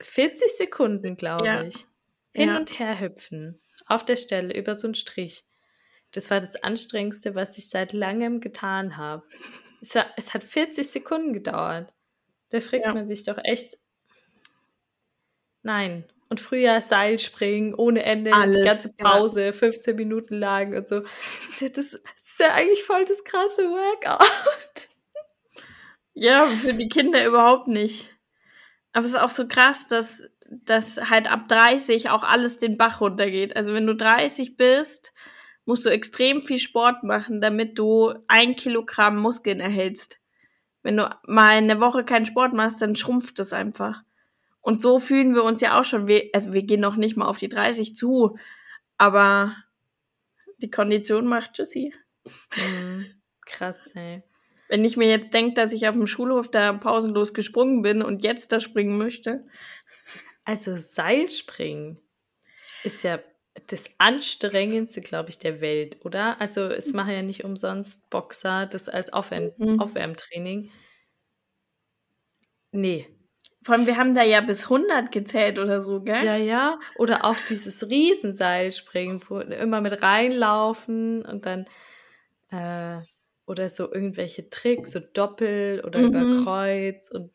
40 0.00 0.56
Sekunden, 0.56 1.16
glaube 1.16 1.46
Ja. 1.46 1.62
ich. 1.62 1.86
Hin 2.34 2.50
Ja. 2.50 2.56
und 2.58 2.78
her 2.78 3.00
hüpfen. 3.00 3.58
Auf 3.86 4.04
der 4.04 4.16
Stelle, 4.16 4.54
über 4.54 4.74
so 4.74 4.86
einen 4.86 4.94
Strich. 4.94 5.44
Das 6.12 6.30
war 6.30 6.40
das 6.40 6.62
Anstrengendste, 6.62 7.34
was 7.34 7.58
ich 7.58 7.68
seit 7.68 7.92
langem 7.92 8.40
getan 8.40 8.96
habe. 8.96 9.26
Es, 9.80 9.94
war, 9.94 10.06
es 10.16 10.34
hat 10.34 10.44
40 10.44 10.90
Sekunden 10.90 11.32
gedauert. 11.32 11.92
Da 12.50 12.60
fragt 12.60 12.86
man 12.86 13.06
sich 13.08 13.24
doch 13.24 13.38
echt. 13.42 13.78
Nein. 15.62 16.04
Und 16.30 16.40
früher 16.40 16.80
Seilspringen 16.80 17.74
ohne 17.74 18.02
Ende, 18.02 18.34
Alles, 18.34 18.56
die 18.56 18.62
ganze 18.62 18.94
ja. 18.98 19.04
Pause, 19.04 19.52
15 19.52 19.96
Minuten 19.96 20.34
lang 20.34 20.74
und 20.74 20.86
so. 20.86 21.00
Das 21.00 21.48
ist, 21.48 21.60
ja 21.60 21.68
das, 21.68 21.90
das 21.92 22.38
ja 22.38 22.54
eigentlich 22.54 22.84
voll 22.84 23.04
das 23.04 23.24
krasse 23.24 23.62
Workout. 23.62 24.88
Ja, 26.20 26.46
für 26.48 26.74
die 26.74 26.88
Kinder 26.88 27.24
überhaupt 27.24 27.68
nicht. 27.68 28.18
Aber 28.92 29.04
es 29.04 29.12
ist 29.12 29.20
auch 29.20 29.30
so 29.30 29.46
krass, 29.46 29.86
dass, 29.86 30.28
dass 30.50 30.96
halt 31.10 31.30
ab 31.30 31.48
30 31.48 32.10
auch 32.10 32.24
alles 32.24 32.58
den 32.58 32.76
Bach 32.76 33.00
runtergeht. 33.00 33.54
Also 33.56 33.72
wenn 33.72 33.86
du 33.86 33.94
30 33.94 34.56
bist, 34.56 35.12
musst 35.64 35.86
du 35.86 35.90
extrem 35.90 36.40
viel 36.40 36.58
Sport 36.58 37.04
machen, 37.04 37.40
damit 37.40 37.78
du 37.78 38.14
ein 38.26 38.56
Kilogramm 38.56 39.18
Muskeln 39.18 39.60
erhältst. 39.60 40.18
Wenn 40.82 40.96
du 40.96 41.08
mal 41.26 41.56
eine 41.56 41.80
Woche 41.80 42.04
keinen 42.04 42.24
Sport 42.24 42.52
machst, 42.52 42.82
dann 42.82 42.96
schrumpft 42.96 43.38
es 43.38 43.52
einfach. 43.52 44.02
Und 44.60 44.82
so 44.82 44.98
fühlen 44.98 45.34
wir 45.34 45.44
uns 45.44 45.60
ja 45.60 45.78
auch 45.80 45.84
schon. 45.84 46.08
Wir, 46.08 46.30
also 46.34 46.52
wir 46.52 46.62
gehen 46.62 46.80
noch 46.80 46.96
nicht 46.96 47.16
mal 47.16 47.26
auf 47.26 47.38
die 47.38 47.48
30 47.48 47.94
zu, 47.94 48.36
aber 48.98 49.54
die 50.58 50.70
Kondition 50.70 51.26
macht 51.26 51.54
Tschüssi. 51.54 51.94
Mhm. 52.56 53.06
Krass, 53.46 53.88
ey. 53.94 54.22
Wenn 54.68 54.84
ich 54.84 54.96
mir 54.96 55.08
jetzt 55.08 55.32
denke, 55.32 55.54
dass 55.54 55.72
ich 55.72 55.88
auf 55.88 55.94
dem 55.94 56.06
Schulhof 56.06 56.50
da 56.50 56.72
pausenlos 56.74 57.32
gesprungen 57.32 57.82
bin 57.82 58.02
und 58.02 58.22
jetzt 58.22 58.52
da 58.52 58.60
springen 58.60 58.98
möchte. 58.98 59.46
Also 60.44 60.76
Seilspringen 60.76 62.00
ist 62.84 63.02
ja 63.04 63.20
das 63.68 63.90
anstrengendste, 63.98 65.00
glaube 65.00 65.30
ich, 65.30 65.38
der 65.38 65.60
Welt, 65.60 65.98
oder? 66.04 66.40
Also 66.40 66.62
es 66.62 66.92
machen 66.94 67.12
ja 67.12 67.22
nicht 67.22 67.44
umsonst 67.44 68.10
Boxer 68.10 68.66
das 68.66 68.88
als 68.88 69.12
Aufwärm 69.12 69.52
Mhm. 69.58 69.80
Aufwärmtraining. 69.80 70.70
Nee. 72.72 73.08
Vor 73.68 73.74
allem, 73.76 73.86
wir 73.86 73.96
haben 73.98 74.14
da 74.14 74.22
ja 74.22 74.40
bis 74.40 74.68
100 74.70 75.12
gezählt 75.12 75.58
oder 75.58 75.82
so, 75.82 76.00
gell? 76.00 76.24
Ja, 76.24 76.36
ja. 76.36 76.78
Oder 76.96 77.24
auch 77.24 77.36
dieses 77.48 77.88
Riesenseilspringen, 77.88 79.20
wo 79.28 79.38
immer 79.40 79.80
mit 79.80 80.02
reinlaufen 80.02 81.24
und 81.24 81.44
dann 81.46 81.66
äh, 82.50 83.00
oder 83.46 83.68
so 83.70 83.92
irgendwelche 83.92 84.50
Tricks, 84.50 84.92
so 84.92 85.00
Doppel 85.00 85.82
oder 85.86 86.00
Mhm. 86.00 86.08
über 86.08 86.24
Kreuz 86.26 87.10
und 87.10 87.32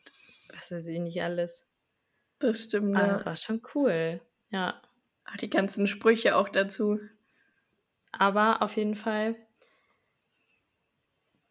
was 0.54 0.72
weiß 0.72 0.88
ich 0.88 1.00
nicht 1.00 1.22
alles. 1.22 1.66
Das 2.38 2.62
stimmt, 2.62 2.96
Ah, 2.96 3.00
ja. 3.00 3.24
war 3.24 3.36
schon 3.36 3.60
cool. 3.74 4.20
Ja. 4.50 4.80
Ach, 5.24 5.36
die 5.36 5.50
ganzen 5.50 5.86
Sprüche 5.86 6.34
auch 6.34 6.48
dazu. 6.48 6.98
Aber 8.12 8.62
auf 8.62 8.76
jeden 8.78 8.94
Fall, 8.96 9.36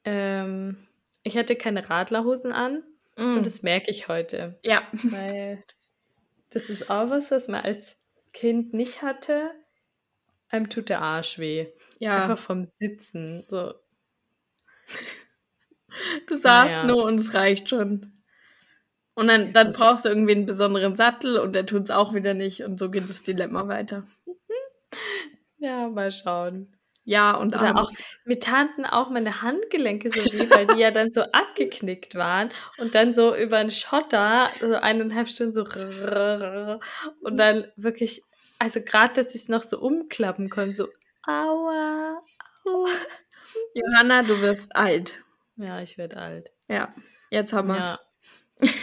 ähm, 0.06 0.88
ich 1.24 1.38
hatte 1.38 1.56
keine 1.56 1.90
Radlerhosen 1.90 2.52
an 2.52 2.84
Mm. 3.16 3.38
und 3.38 3.46
das 3.46 3.64
merke 3.64 3.92
ich 3.92 4.08
heute, 4.08 4.60
ja. 4.64 4.88
weil 5.04 5.64
das 6.50 6.70
ist 6.70 6.90
auch 6.90 7.10
was, 7.10 7.32
was 7.32 7.48
man 7.48 7.62
als 7.62 8.00
Kind 8.32 8.74
nicht 8.74 9.02
hatte. 9.02 9.52
Einem 10.50 10.70
tut 10.70 10.90
der 10.90 11.02
Arsch 11.02 11.40
weh. 11.40 11.68
Ja. 12.00 12.24
Einfach 12.24 12.40
vom 12.40 12.64
Sitzen. 12.64 13.44
So. 13.48 13.74
Du 16.28 16.36
saßt 16.36 16.78
Naja. 16.78 16.88
nur 16.88 17.04
und 17.06 17.16
es 17.20 17.34
reicht 17.34 17.70
schon. 17.70 18.24
Und 19.16 19.28
dann, 19.28 19.54
dann 19.54 19.74
brauchst 19.74 20.06
du 20.06 20.10
irgendwie 20.10 20.34
einen 20.34 20.46
besonderen 20.46 20.96
Sattel 20.96 21.38
und 21.38 21.54
der 21.54 21.66
tut 21.66 21.84
es 21.84 21.92
auch 21.92 22.14
wieder 22.14 22.34
nicht 22.34 22.64
und 22.64 22.80
so 22.80 22.90
geht 22.90 23.08
das 23.10 23.24
Dilemma 23.24 23.68
weiter. 23.68 24.06
Ja, 25.58 25.88
mal 25.88 26.12
schauen. 26.12 26.76
Ja, 27.06 27.36
und 27.36 27.54
Oder 27.56 27.78
auch 27.78 27.92
mit 28.24 28.44
Tanten 28.44 28.86
auch 28.86 29.10
meine 29.10 29.42
Handgelenke 29.42 30.10
so 30.10 30.24
weh, 30.24 30.50
weil 30.50 30.68
die 30.68 30.80
ja 30.80 30.92
dann 30.92 31.12
so 31.12 31.22
abgeknickt 31.22 32.16
waren 32.16 32.50
und 32.78 32.96
dann 32.96 33.14
so 33.14 33.36
über 33.36 33.58
einen 33.58 33.72
Schotter, 33.72 34.50
so 34.60 34.74
eineinhalb 34.76 35.28
Stunden 35.28 35.54
so 35.54 35.64
und 37.22 37.38
dann 37.38 37.68
wirklich, 37.76 38.22
also 38.58 38.80
gerade, 38.82 39.14
dass 39.14 39.36
ich 39.36 39.42
es 39.42 39.50
noch 39.50 39.64
so 39.64 39.80
umklappen 39.80 40.50
konnte, 40.50 40.76
so 40.78 40.88
aua, 41.24 42.22
aua. 42.66 42.90
Johanna, 43.74 44.24
du 44.24 44.40
wirst 44.40 44.74
alt. 44.76 45.22
Ja, 45.58 45.82
ich 45.82 45.98
werde 45.98 46.18
alt. 46.18 46.52
Ja, 46.70 46.94
jetzt 47.30 47.52
haben 47.52 47.68
wir 47.68 47.80
es. 47.80 47.88
Ja. 47.88 48.00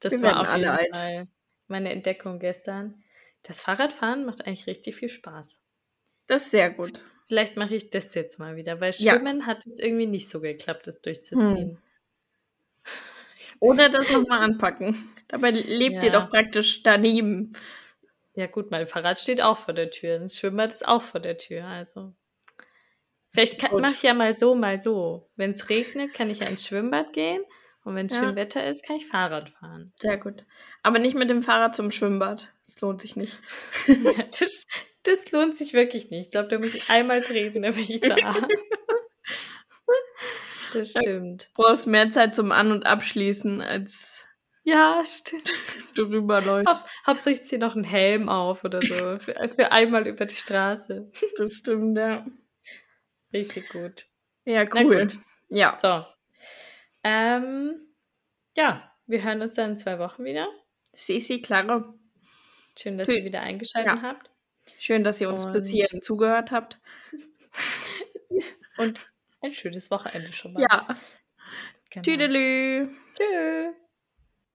Das 0.00 0.12
Wir 0.12 0.22
war 0.22 0.40
auf 0.40 0.50
alle 0.50 0.64
jeden 0.64 0.76
alt. 0.76 0.96
Fall 0.96 1.28
meine 1.68 1.90
Entdeckung 1.90 2.38
gestern. 2.38 3.02
Das 3.42 3.60
Fahrradfahren 3.60 4.24
macht 4.24 4.46
eigentlich 4.46 4.66
richtig 4.66 4.96
viel 4.96 5.08
Spaß. 5.08 5.60
Das 6.26 6.44
ist 6.44 6.50
sehr 6.52 6.70
gut. 6.70 7.00
Vielleicht 7.28 7.56
mache 7.56 7.74
ich 7.74 7.90
das 7.90 8.14
jetzt 8.14 8.38
mal 8.38 8.56
wieder, 8.56 8.80
weil 8.80 8.92
Ja. 8.98 9.14
Schwimmen 9.14 9.46
hat 9.46 9.66
es 9.66 9.78
irgendwie 9.78 10.06
nicht 10.06 10.28
so 10.28 10.40
geklappt, 10.40 10.86
das 10.86 11.00
durchzuziehen. 11.02 11.78
Oder 13.60 13.88
das 13.88 14.10
nochmal 14.10 14.40
anpacken. 14.42 15.08
Dabei 15.28 15.50
lebt 15.50 16.02
ihr 16.02 16.10
Ja. 16.12 16.20
doch 16.20 16.30
praktisch 16.30 16.82
daneben. 16.82 17.52
Ja 18.34 18.46
gut, 18.46 18.70
mein 18.70 18.86
Fahrrad 18.86 19.18
steht 19.18 19.40
auch 19.42 19.56
vor 19.58 19.74
der 19.74 19.90
Tür. 19.90 20.18
Das 20.18 20.38
Schwimmbad 20.38 20.72
ist 20.72 20.86
auch 20.86 21.02
vor 21.02 21.20
der 21.20 21.38
Tür. 21.38 21.64
Also 21.66 22.12
vielleicht 23.30 23.60
mache 23.72 23.92
ich 23.92 24.02
ja 24.02 24.14
mal 24.14 24.38
so, 24.38 24.54
mal 24.54 24.80
so. 24.82 25.28
Wenn 25.36 25.52
es 25.52 25.68
regnet, 25.68 26.14
kann 26.14 26.30
ich 26.30 26.40
ja 26.40 26.46
ins 26.48 26.66
Schwimmbad 26.66 27.12
gehen. 27.12 27.42
Und 27.84 27.94
wenn 27.94 28.08
Ja. 28.08 28.16
schön 28.18 28.36
Wetter 28.36 28.66
ist, 28.68 28.84
kann 28.86 28.96
ich 28.96 29.06
Fahrrad 29.06 29.50
fahren. 29.50 29.92
Sehr 30.00 30.18
gut. 30.18 30.44
Aber 30.82 30.98
nicht 30.98 31.14
mit 31.14 31.30
dem 31.30 31.42
Fahrrad 31.42 31.74
zum 31.76 31.90
Schwimmbad. 31.90 32.52
Das 32.66 32.80
lohnt 32.80 33.00
sich 33.00 33.16
nicht. 33.16 33.38
Ja, 34.18 34.24
das, 34.38 34.64
das 35.06 35.30
lohnt 35.32 35.56
sich 35.56 35.72
wirklich 35.72 36.10
nicht. 36.10 36.26
Ich 36.26 36.30
glaube, 36.30 36.48
da 36.48 36.58
muss 36.58 36.74
ich 36.74 36.90
einmal 36.90 37.20
treten, 37.22 37.62
dann 37.62 37.74
bin 37.74 37.84
ich 37.88 38.00
da. 38.00 38.16
Das 40.72 40.90
stimmt. 40.90 41.50
Du 41.56 41.62
brauchst 41.62 41.86
mehr 41.86 42.10
Zeit 42.10 42.34
zum 42.34 42.52
An- 42.52 42.72
und 42.72 42.86
Abschließen, 42.86 43.60
als 43.62 44.24
Ja, 44.64 45.02
stimmt. 45.06 45.48
du 45.94 46.02
rüberläufst. 46.04 46.68
Haupt, 46.68 47.06
Hauptsächlich 47.06 47.46
ziehe 47.46 47.60
noch 47.60 47.74
einen 47.76 47.84
Helm 47.84 48.28
auf 48.28 48.64
oder 48.64 48.82
so. 48.82 48.94
Für, 49.18 49.48
für 49.48 49.72
einmal 49.72 50.06
über 50.06 50.26
die 50.26 50.34
Straße. 50.34 51.10
Das 51.38 51.52
stimmt, 51.54 51.96
ja. 51.96 52.26
Richtig 53.32 53.68
gut. 53.70 54.06
Ja, 54.44 54.64
cool. 54.74 54.98
gut. 54.98 55.18
Ja. 55.48 55.76
So. 55.80 56.04
Ähm, 57.04 57.80
ja, 58.56 58.92
wir 59.06 59.22
hören 59.22 59.42
uns 59.42 59.54
dann 59.54 59.70
in 59.70 59.76
zwei 59.78 59.98
Wochen 59.98 60.24
wieder. 60.24 60.48
Sisi, 60.94 61.40
Clara. 61.40 61.94
Schön, 62.78 62.98
dass 62.98 63.08
Cool. 63.08 63.16
ihr 63.18 63.24
wieder 63.24 63.40
eingeschaltet 63.40 64.02
habt. 64.02 64.30
Schön, 64.78 65.04
dass 65.04 65.20
ihr 65.20 65.28
uns 65.28 65.50
bis 65.52 65.64
Und- 65.66 65.70
hierhin 65.70 66.02
zugehört 66.02 66.50
habt. 66.50 66.78
Und 68.78 69.10
ein 69.40 69.52
schönes 69.52 69.90
Wochenende 69.90 70.32
schon 70.32 70.52
mal. 70.52 70.62
Ja. 70.62 70.86
genau. 71.90 72.02
Tüdelü. 72.02 72.88
Tschüss. 73.16 73.74